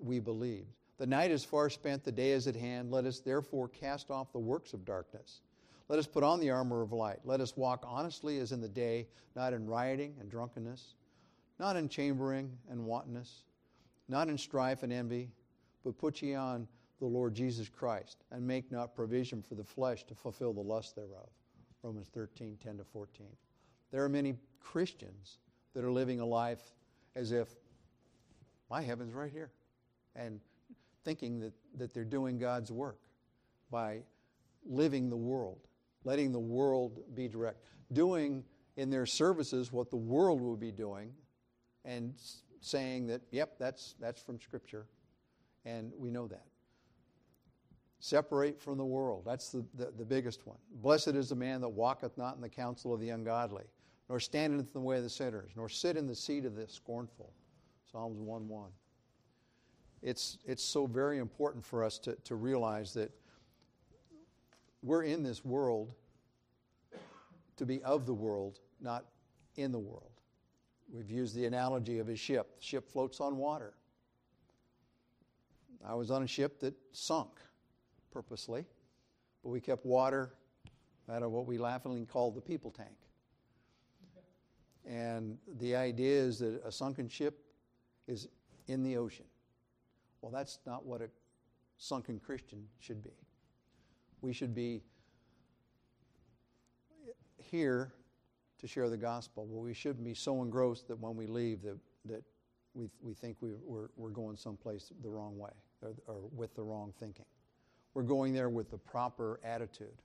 we 0.00 0.18
believed. 0.18 0.75
The 0.98 1.06
night 1.06 1.30
is 1.30 1.44
far 1.44 1.68
spent, 1.68 2.04
the 2.04 2.12
day 2.12 2.30
is 2.30 2.46
at 2.46 2.56
hand. 2.56 2.90
Let 2.90 3.04
us 3.04 3.20
therefore 3.20 3.68
cast 3.68 4.10
off 4.10 4.32
the 4.32 4.38
works 4.38 4.72
of 4.72 4.84
darkness. 4.84 5.40
Let 5.88 5.98
us 5.98 6.06
put 6.06 6.24
on 6.24 6.40
the 6.40 6.50
armor 6.50 6.82
of 6.82 6.92
light. 6.92 7.20
Let 7.24 7.40
us 7.40 7.56
walk 7.56 7.84
honestly 7.86 8.38
as 8.38 8.52
in 8.52 8.60
the 8.60 8.68
day, 8.68 9.06
not 9.34 9.52
in 9.52 9.66
rioting 9.66 10.14
and 10.18 10.30
drunkenness, 10.30 10.94
not 11.58 11.76
in 11.76 11.88
chambering 11.88 12.50
and 12.70 12.84
wantonness, 12.84 13.44
not 14.08 14.28
in 14.28 14.38
strife 14.38 14.82
and 14.82 14.92
envy, 14.92 15.30
but 15.84 15.98
put 15.98 16.22
ye 16.22 16.34
on 16.34 16.66
the 16.98 17.06
Lord 17.06 17.34
Jesus 17.34 17.68
Christ, 17.68 18.24
and 18.30 18.46
make 18.46 18.72
not 18.72 18.94
provision 18.94 19.42
for 19.42 19.54
the 19.54 19.64
flesh 19.64 20.04
to 20.04 20.14
fulfill 20.14 20.54
the 20.54 20.60
lust 20.60 20.96
thereof. 20.96 21.28
Romans 21.82 22.08
13, 22.12 22.56
10 22.62 22.78
to 22.78 22.84
14. 22.84 23.26
There 23.92 24.02
are 24.02 24.08
many 24.08 24.34
Christians 24.60 25.38
that 25.74 25.84
are 25.84 25.90
living 25.90 26.20
a 26.20 26.26
life 26.26 26.72
as 27.14 27.32
if 27.32 27.48
my 28.70 28.80
heaven's 28.80 29.12
right 29.12 29.30
here. 29.30 29.50
And 30.16 30.40
thinking 31.06 31.38
that, 31.38 31.52
that 31.78 31.94
they're 31.94 32.04
doing 32.04 32.36
God's 32.36 32.72
work 32.72 32.98
by 33.70 34.00
living 34.68 35.08
the 35.08 35.16
world, 35.16 35.60
letting 36.02 36.32
the 36.32 36.40
world 36.40 36.98
be 37.14 37.28
direct, 37.28 37.62
doing 37.92 38.42
in 38.76 38.90
their 38.90 39.06
services 39.06 39.72
what 39.72 39.88
the 39.88 39.96
world 39.96 40.40
will 40.40 40.56
be 40.56 40.72
doing, 40.72 41.12
and 41.84 42.12
saying 42.60 43.06
that, 43.06 43.22
yep, 43.30 43.54
that's, 43.56 43.94
that's 44.00 44.20
from 44.20 44.40
Scripture, 44.40 44.86
and 45.64 45.92
we 45.96 46.10
know 46.10 46.26
that. 46.26 46.46
Separate 48.00 48.60
from 48.60 48.76
the 48.76 48.84
world. 48.84 49.22
That's 49.24 49.50
the, 49.50 49.64
the, 49.74 49.92
the, 49.96 50.04
biggest 50.04 50.44
one. 50.44 50.58
Blessed 50.82 51.08
is 51.14 51.28
the 51.28 51.36
man 51.36 51.60
that 51.60 51.68
walketh 51.68 52.18
not 52.18 52.34
in 52.34 52.42
the 52.42 52.48
counsel 52.48 52.92
of 52.92 53.00
the 53.00 53.10
ungodly, 53.10 53.64
nor 54.08 54.18
standeth 54.18 54.66
in 54.66 54.72
the 54.72 54.80
way 54.80 54.96
of 54.96 55.04
the 55.04 55.10
sinners, 55.10 55.52
nor 55.54 55.68
sit 55.68 55.96
in 55.96 56.08
the 56.08 56.16
seat 56.16 56.44
of 56.44 56.56
the 56.56 56.66
scornful. 56.66 57.32
Psalms 57.90 58.18
1 58.18 58.48
1 58.48 58.70
it's, 60.06 60.38
it's 60.46 60.62
so 60.62 60.86
very 60.86 61.18
important 61.18 61.66
for 61.66 61.82
us 61.82 61.98
to, 61.98 62.14
to 62.22 62.36
realize 62.36 62.94
that 62.94 63.10
we're 64.80 65.02
in 65.02 65.24
this 65.24 65.44
world 65.44 65.94
to 67.56 67.66
be 67.66 67.82
of 67.82 68.06
the 68.06 68.14
world, 68.14 68.60
not 68.80 69.04
in 69.56 69.72
the 69.72 69.78
world. 69.80 70.12
We've 70.92 71.10
used 71.10 71.34
the 71.34 71.46
analogy 71.46 71.98
of 71.98 72.08
a 72.08 72.14
ship. 72.14 72.56
The 72.56 72.64
ship 72.64 72.88
floats 72.88 73.20
on 73.20 73.36
water. 73.36 73.74
I 75.84 75.94
was 75.94 76.12
on 76.12 76.22
a 76.22 76.26
ship 76.28 76.60
that 76.60 76.74
sunk 76.92 77.30
purposely, 78.12 78.64
but 79.42 79.48
we 79.48 79.60
kept 79.60 79.84
water 79.84 80.34
out 81.10 81.24
of 81.24 81.32
what 81.32 81.46
we 81.46 81.58
laughingly 81.58 82.04
call 82.06 82.30
the 82.30 82.40
people 82.40 82.70
tank. 82.70 82.96
And 84.88 85.36
the 85.58 85.74
idea 85.74 86.20
is 86.20 86.38
that 86.38 86.62
a 86.64 86.70
sunken 86.70 87.08
ship 87.08 87.40
is 88.06 88.28
in 88.68 88.84
the 88.84 88.98
ocean. 88.98 89.24
Well, 90.26 90.32
that's 90.36 90.58
not 90.66 90.84
what 90.84 91.02
a 91.02 91.08
sunken 91.78 92.18
Christian 92.18 92.64
should 92.80 93.00
be. 93.00 93.12
We 94.22 94.32
should 94.32 94.56
be 94.56 94.82
here 97.38 97.92
to 98.58 98.66
share 98.66 98.90
the 98.90 98.96
gospel, 98.96 99.46
but 99.48 99.56
we 99.56 99.72
shouldn't 99.72 100.04
be 100.04 100.14
so 100.14 100.42
engrossed 100.42 100.88
that 100.88 100.98
when 100.98 101.14
we 101.14 101.28
leave 101.28 101.62
that, 101.62 101.78
that 102.06 102.24
we, 102.74 102.88
we 103.00 103.14
think 103.14 103.36
we, 103.40 103.50
we're, 103.64 103.86
we're 103.96 104.10
going 104.10 104.36
someplace 104.36 104.92
the 105.00 105.08
wrong 105.08 105.38
way 105.38 105.52
or, 105.80 105.94
or 106.08 106.22
with 106.34 106.56
the 106.56 106.62
wrong 106.64 106.92
thinking. 106.98 107.26
We're 107.94 108.02
going 108.02 108.34
there 108.34 108.48
with 108.48 108.68
the 108.68 108.78
proper 108.78 109.38
attitude. 109.44 110.02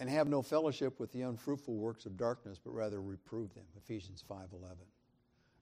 And 0.00 0.08
have 0.08 0.28
no 0.28 0.40
fellowship 0.40 0.98
with 0.98 1.12
the 1.12 1.20
unfruitful 1.20 1.74
works 1.74 2.06
of 2.06 2.16
darkness, 2.16 2.58
but 2.58 2.70
rather 2.70 3.02
reprove 3.02 3.52
them. 3.52 3.64
Ephesians 3.76 4.24
5.11. 4.26 4.76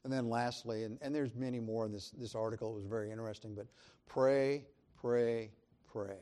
And 0.05 0.13
then 0.13 0.29
lastly, 0.29 0.85
and, 0.85 0.99
and 1.01 1.15
there's 1.15 1.35
many 1.35 1.61
more 1.61 1.87
in 1.87 1.93
this, 1.93 2.11
this 2.11 2.35
article, 2.35 2.71
it 2.73 2.75
was 2.75 2.87
very 2.87 3.11
interesting, 3.11 3.55
but 3.55 3.67
pray, 4.09 4.65
pray, 5.01 5.51
pray. 5.91 6.19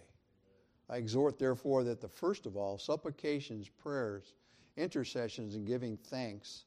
I 0.88 0.96
exhort, 0.96 1.38
therefore, 1.38 1.84
that 1.84 2.00
the 2.00 2.08
first 2.08 2.46
of 2.46 2.56
all, 2.56 2.76
supplications, 2.76 3.68
prayers, 3.68 4.34
intercessions, 4.76 5.54
and 5.54 5.66
giving 5.66 5.96
thanks 5.96 6.64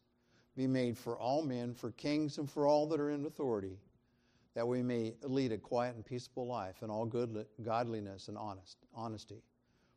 be 0.56 0.66
made 0.66 0.98
for 0.98 1.18
all 1.18 1.44
men, 1.44 1.74
for 1.74 1.92
kings, 1.92 2.38
and 2.38 2.50
for 2.50 2.66
all 2.66 2.88
that 2.88 3.00
are 3.00 3.10
in 3.10 3.26
authority, 3.26 3.78
that 4.56 4.68
we 4.68 4.82
may 4.82 5.14
lead 5.24 5.52
a 5.52 5.58
quiet 5.58 5.96
and 5.96 6.06
peaceable 6.06 6.48
life 6.48 6.84
in 6.84 6.90
all 6.90 7.06
good, 7.06 7.46
godliness 7.64 8.28
and 8.28 8.38
honest, 8.38 8.78
honesty. 8.96 9.42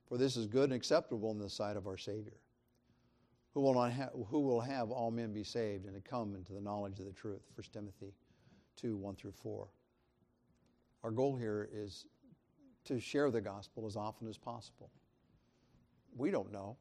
For 0.08 0.18
this 0.18 0.36
is 0.36 0.46
good 0.46 0.64
and 0.64 0.72
acceptable 0.72 1.30
in 1.30 1.38
the 1.38 1.50
sight 1.50 1.76
of 1.76 1.86
our 1.86 1.98
Savior 1.98 2.36
who 3.56 3.62
will, 3.62 3.72
not 3.72 3.90
ha- 3.90 4.10
who 4.28 4.40
will 4.40 4.60
have 4.60 4.90
all 4.90 5.10
men 5.10 5.32
be 5.32 5.42
saved 5.42 5.86
and 5.86 5.94
to 5.94 6.00
come 6.06 6.34
into 6.34 6.52
the 6.52 6.60
knowledge 6.60 6.98
of 6.98 7.06
the 7.06 7.12
truth. 7.12 7.40
1 7.54 7.64
Timothy 7.72 8.12
2 8.76 8.98
1 8.98 9.14
through 9.14 9.32
4. 9.32 9.66
Our 11.02 11.10
goal 11.10 11.34
here 11.36 11.66
is 11.72 12.04
to 12.84 13.00
share 13.00 13.30
the 13.30 13.40
gospel 13.40 13.86
as 13.86 13.96
often 13.96 14.28
as 14.28 14.36
possible. 14.36 14.90
We 16.18 16.30
don't 16.30 16.52
know, 16.52 16.76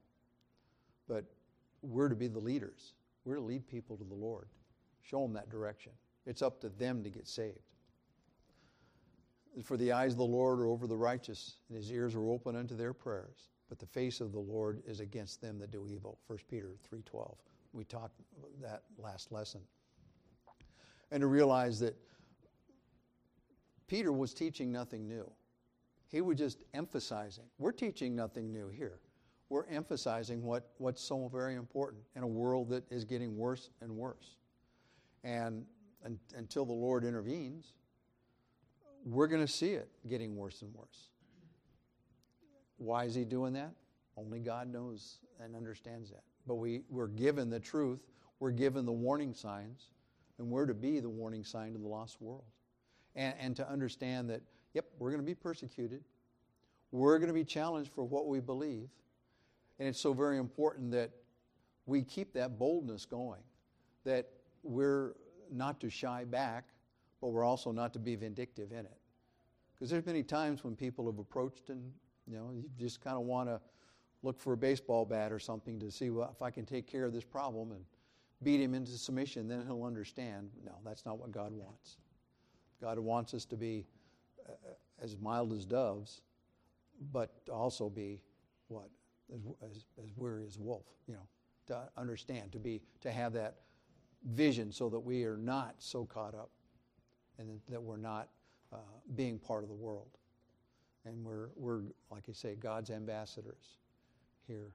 but 1.07 1.23
we're 1.81 2.09
to 2.09 2.15
be 2.15 2.27
the 2.27 2.39
leaders. 2.39 2.91
We're 3.23 3.35
to 3.35 3.41
lead 3.41 3.65
people 3.69 3.95
to 3.95 4.03
the 4.03 4.13
Lord, 4.13 4.49
show 5.01 5.21
them 5.21 5.31
that 5.31 5.49
direction. 5.49 5.93
It's 6.25 6.41
up 6.41 6.59
to 6.59 6.67
them 6.67 7.05
to 7.05 7.09
get 7.09 7.25
saved. 7.25 7.71
For 9.63 9.77
the 9.77 9.93
eyes 9.93 10.11
of 10.11 10.17
the 10.17 10.25
Lord 10.25 10.59
are 10.59 10.67
over 10.67 10.88
the 10.88 10.97
righteous, 10.97 11.55
and 11.69 11.77
his 11.77 11.89
ears 11.89 12.15
are 12.15 12.27
open 12.27 12.57
unto 12.57 12.75
their 12.75 12.91
prayers 12.91 13.47
but 13.69 13.80
the 13.80 13.86
face 13.86 14.21
of 14.21 14.32
the 14.32 14.39
Lord 14.39 14.82
is 14.86 14.99
against 14.99 15.41
them 15.41 15.60
that 15.60 15.71
do 15.71 15.88
evil. 15.88 16.19
1 16.28 16.39
Peter 16.49 16.75
3:12. 16.84 17.36
We 17.73 17.84
talked 17.84 18.19
that 18.62 18.84
last 18.97 19.32
lesson. 19.32 19.62
And 21.12 21.21
to 21.21 21.28
realize 21.28 21.80
that 21.80 21.95
Peter 23.88 24.12
was 24.12 24.34
teaching 24.34 24.71
nothing 24.71 25.08
new. 25.08 25.30
He 26.08 26.21
was 26.21 26.38
just 26.38 26.63
emphasizing. 26.73 27.45
We're 27.58 27.71
teaching 27.71 28.15
nothing 28.15 28.51
new 28.51 28.69
here. 28.69 28.99
We're 29.49 29.65
emphasizing 29.67 30.43
what, 30.43 30.71
what's 30.78 31.01
so 31.01 31.28
very 31.28 31.56
important 31.56 32.04
in 32.15 32.23
a 32.23 32.28
world 32.28 32.69
that 32.69 32.89
is 32.91 33.06
getting 33.06 33.38
worse 33.38 33.69
and 33.82 33.91
worse. 33.91 34.38
And, 35.23 35.65
and 36.04 36.17
until 36.36 36.65
the 36.65 36.73
Lord 36.73 37.04
intervenes, 37.04 37.73
we're 39.06 39.28
going 39.28 39.45
to 39.45 39.51
see 39.51 39.73
it 39.73 39.89
getting 40.08 40.36
worse 40.36 40.62
and 40.62 40.73
worse. 40.73 41.10
Why 42.86 43.06
is 43.06 43.15
he 43.15 43.26
doing 43.26 43.54
that? 43.54 43.71
Only 44.15 44.39
God 44.39 44.71
knows 44.71 45.17
and 45.43 45.56
understands 45.56 46.10
that. 46.12 46.24
But 46.48 46.56
we, 46.56 46.84
we're 46.89 47.08
given 47.08 47.50
the 47.50 47.60
truth, 47.60 48.00
we're 48.39 48.52
given 48.52 48.86
the 48.86 48.91
warning 48.91 49.34
signs, 49.34 49.89
and 50.38 50.50
we're 50.50 50.65
to 50.65 50.74
be 50.74 51.00
the 51.00 51.10
warning 51.10 51.43
sign 51.43 51.74
to 51.74 51.80
the 51.80 51.88
lost 51.88 52.21
world. 52.21 52.43
And, 53.15 53.34
and 53.39 53.56
to 53.56 53.69
understand 53.69 54.30
that, 54.30 54.41
yep, 54.74 54.86
we're 55.00 55.10
going 55.10 55.21
to 55.21 55.26
be 55.26 55.36
persecuted, 55.36 56.04
we're 56.91 57.17
going 57.17 57.30
to 57.30 57.34
be 57.34 57.43
challenged 57.43 57.91
for 57.91 58.04
what 58.04 58.28
we 58.28 58.39
believe. 58.39 58.89
And 59.80 59.88
it's 59.88 60.00
so 60.00 60.13
very 60.13 60.38
important 60.38 60.91
that 60.91 61.12
we 61.86 62.04
keep 62.04 62.34
that 62.34 62.58
boldness 62.58 63.06
going, 63.06 63.41
that 64.06 64.30
we're 64.63 65.15
not 65.52 65.80
to 65.82 65.89
shy 65.89 66.24
back, 66.24 66.65
but 67.19 67.30
we're 67.30 67.43
also 67.43 67.71
not 67.71 67.93
to 67.93 68.00
be 68.00 68.15
vindictive 68.15 68.71
in 68.71 68.80
it. 68.80 68.98
Because 69.74 69.89
there's 69.89 70.06
many 70.06 70.24
times 70.24 70.63
when 70.63 70.76
people 70.76 71.06
have 71.08 71.20
approached 71.20 71.70
and 71.70 71.91
you 72.28 72.38
know, 72.38 72.51
you 72.53 72.63
just 72.80 73.01
kind 73.01 73.17
of 73.17 73.23
want 73.23 73.49
to 73.49 73.59
look 74.23 74.39
for 74.39 74.53
a 74.53 74.57
baseball 74.57 75.05
bat 75.05 75.32
or 75.32 75.39
something 75.39 75.80
to 75.80 75.91
see 75.91 76.09
well, 76.09 76.30
if 76.34 76.41
I 76.41 76.49
can 76.49 76.65
take 76.65 76.88
care 76.88 77.05
of 77.05 77.13
this 77.13 77.23
problem 77.23 77.71
and 77.71 77.86
beat 78.43 78.59
him 78.59 78.73
into 78.73 78.91
submission, 78.93 79.47
then 79.47 79.63
he'll 79.65 79.84
understand. 79.84 80.49
No, 80.63 80.73
that's 80.84 81.05
not 81.05 81.19
what 81.19 81.32
God 81.32 81.51
wants. 81.51 81.97
God 82.82 82.99
wants 82.99 83.34
us 83.34 83.45
to 83.45 83.55
be 83.55 83.86
uh, 84.47 84.51
as 85.01 85.17
mild 85.17 85.53
as 85.53 85.65
doves, 85.65 86.21
but 87.11 87.32
also 87.51 87.89
be 87.89 88.21
what? 88.67 88.89
As, 89.34 89.41
as, 89.63 89.86
as 90.03 90.11
weary 90.15 90.45
as 90.45 90.57
a 90.57 90.61
wolf, 90.61 90.86
you 91.07 91.15
know, 91.15 91.28
to 91.67 91.89
understand, 91.97 92.51
to 92.51 92.59
be, 92.59 92.82
to 93.01 93.11
have 93.11 93.34
that 93.34 93.55
vision 94.23 94.71
so 94.71 94.88
that 94.89 94.99
we 94.99 95.23
are 95.23 95.38
not 95.38 95.76
so 95.80 96.05
caught 96.05 96.36
up 96.36 96.51
and 97.39 97.59
that 97.69 97.82
we're 97.82 97.97
not 97.97 98.30
uh, 98.71 98.78
being 99.15 99.39
part 99.39 99.63
of 99.63 99.69
the 99.69 99.76
world 99.76 100.17
and 101.06 101.24
we're, 101.24 101.49
we're, 101.56 101.82
like 102.12 102.24
I 102.30 102.34
say, 102.34 102.56
God's 102.56 102.89
ambassadors 102.89 103.78
here. 104.47 104.72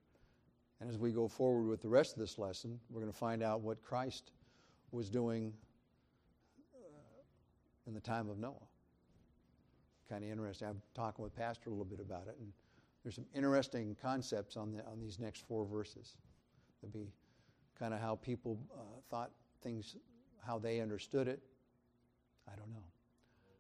And 0.81 0.89
as 0.89 0.97
we 0.99 1.11
go 1.11 1.28
forward 1.28 1.68
with 1.68 1.83
the 1.83 1.89
rest 1.89 2.14
of 2.14 2.20
this 2.20 2.39
lesson, 2.39 2.78
we're 2.89 3.01
going 3.01 3.12
to 3.12 3.18
find 3.18 3.43
out 3.43 3.61
what 3.61 3.83
Christ 3.83 4.33
was 4.93 5.11
doing 5.11 5.53
uh, 6.74 6.78
in 7.87 7.95
the 7.95 8.01
time 8.01 8.31
of 8.31 8.39
Noah. 8.39 8.55
kind 10.09 10.24
of 10.24 10.31
interesting. 10.31 10.68
I'm 10.68 10.83
talking 10.95 11.22
with 11.22 11.35
Pastor 11.37 11.68
a 11.68 11.72
little 11.72 11.85
bit 11.85 12.01
about 12.01 12.26
it, 12.28 12.37
and 12.41 12.53
there's 13.03 13.14
some 13.14 13.26
interesting 13.35 13.97
concepts 14.01 14.57
on, 14.57 14.72
the, 14.72 14.85
on 14.87 15.01
these 15.01 15.18
next 15.18 15.47
four 15.47 15.64
verses. 15.64 16.16
There'll 16.81 16.93
be 16.93 17.12
kind 17.78 17.95
of 17.95 18.01
how 18.01 18.16
people 18.16 18.59
uh, 18.74 19.01
thought 19.11 19.31
things, 19.62 19.97
how 20.47 20.59
they 20.59 20.81
understood 20.81 21.28
it. 21.28 21.41
I 22.51 22.57
don't 22.57 22.70
know 22.70 22.85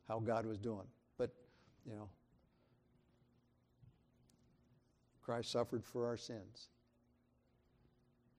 how 0.08 0.18
God 0.18 0.44
was 0.46 0.58
doing. 0.58 0.86
But, 1.16 1.30
you 1.86 1.94
know, 1.94 2.08
Christ 5.30 5.52
suffered 5.52 5.84
for 5.84 6.08
our 6.08 6.16
sins. 6.16 6.70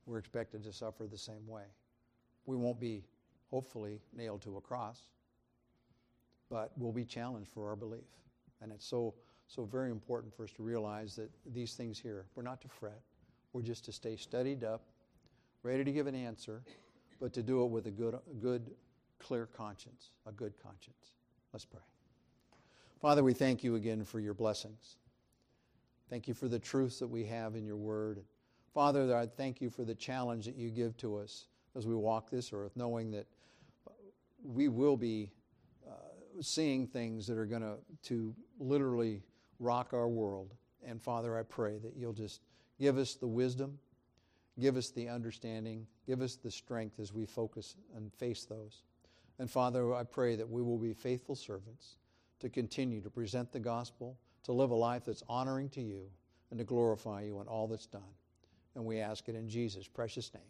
We're 0.06 0.18
expected 0.18 0.62
to 0.66 0.74
suffer 0.74 1.08
the 1.08 1.18
same 1.18 1.48
way. 1.48 1.64
We 2.46 2.58
won't 2.58 2.82
be, 2.82 3.06
hopefully, 3.50 4.02
nailed 4.14 4.42
to 4.42 4.58
a 4.58 4.62
cross, 4.62 5.04
but 6.50 6.74
we'll 6.76 6.92
be 6.92 7.06
challenged 7.06 7.50
for 7.50 7.70
our 7.70 7.78
belief. 7.78 8.10
And 8.62 8.74
it's 8.74 8.86
so, 8.86 9.14
so 9.48 9.64
very 9.64 9.90
important 9.90 10.36
for 10.36 10.44
us 10.44 10.52
to 10.58 10.64
realize 10.64 11.16
that 11.16 11.30
these 11.54 11.76
things 11.76 11.98
here, 11.98 12.26
we're 12.36 12.44
not 12.44 12.60
to 12.64 12.68
fret. 12.68 13.00
We're 13.54 13.62
just 13.62 13.86
to 13.86 13.94
stay 13.94 14.18
studied 14.18 14.66
up, 14.66 14.82
ready 15.64 15.86
to 15.86 15.94
give 15.94 16.08
an 16.08 16.16
answer, 16.16 16.62
but 17.22 17.32
to 17.36 17.42
do 17.42 17.64
it 17.64 17.68
with 17.68 17.88
a 17.88 17.92
good, 17.92 18.20
good 18.42 18.70
clear 19.18 19.46
conscience, 19.46 20.10
a 20.26 20.34
good 20.34 20.56
conscience. 20.62 21.14
Let's 21.54 21.64
pray. 21.64 21.80
Father, 23.00 23.24
we 23.24 23.34
thank 23.34 23.64
you 23.64 23.76
again 23.76 24.04
for 24.04 24.20
your 24.20 24.34
blessings. 24.34 24.98
Thank 26.12 26.28
you 26.28 26.34
for 26.34 26.50
the 26.50 26.60
truths 26.60 27.00
that 27.00 27.08
we 27.08 27.24
have 27.24 27.56
in 27.56 27.66
your 27.66 27.78
word. 27.78 28.26
Father, 28.74 29.16
I 29.16 29.28
thank 29.28 29.62
you 29.62 29.70
for 29.70 29.86
the 29.86 29.96
challenge 29.96 30.46
that 30.46 30.58
you 30.58 30.70
give 30.70 30.98
to 30.98 31.16
us 31.16 31.46
as 31.74 31.88
we 31.88 31.96
walk 31.96 32.30
this 32.30 32.52
earth, 32.52 32.74
knowing 32.76 33.12
that 33.12 33.28
we 34.44 34.68
will 34.68 34.98
be 34.98 35.32
uh, 35.90 35.94
seeing 36.42 36.86
things 36.86 37.26
that 37.28 37.38
are 37.38 37.46
going 37.46 37.62
to 37.62 37.78
to 38.10 38.36
literally 38.60 39.24
rock 39.60 39.94
our 39.94 40.10
world. 40.10 40.54
And 40.86 41.02
Father, 41.02 41.38
I 41.40 41.44
pray 41.44 41.78
that 41.78 41.94
you'll 41.96 42.12
just 42.12 42.42
give 42.78 42.98
us 42.98 43.16
the 43.16 43.28
wisdom, 43.28 43.80
give 44.60 44.76
us 44.76 44.90
the 44.90 45.08
understanding, 45.08 45.88
give 46.06 46.20
us 46.20 46.36
the 46.36 46.52
strength 46.52 47.00
as 47.00 47.14
we 47.14 47.26
focus 47.26 47.78
and 47.96 48.14
face 48.14 48.44
those. 48.44 48.84
And 49.40 49.50
Father, 49.50 49.94
I 49.94 50.04
pray 50.04 50.36
that 50.36 50.50
we 50.50 50.62
will 50.62 50.78
be 50.78 50.94
faithful 50.94 51.36
servants 51.36 51.96
to 52.42 52.50
continue 52.50 53.00
to 53.00 53.10
present 53.10 53.54
the 53.54 53.62
gospel, 53.62 54.18
to 54.44 54.52
live 54.52 54.72
a 54.72 54.76
life 54.76 55.06
that's 55.06 55.24
honoring 55.30 55.70
to 55.70 55.82
you, 55.82 56.10
and 56.50 56.58
to 56.60 56.66
glorify 56.66 57.22
you 57.22 57.40
in 57.40 57.48
all 57.48 57.68
that's 57.68 57.86
done. 57.86 58.02
And 58.76 58.86
we 58.86 59.00
ask 59.00 59.28
it 59.30 59.36
in 59.36 59.50
Jesus' 59.50 59.88
precious 59.88 60.34
name. 60.34 60.44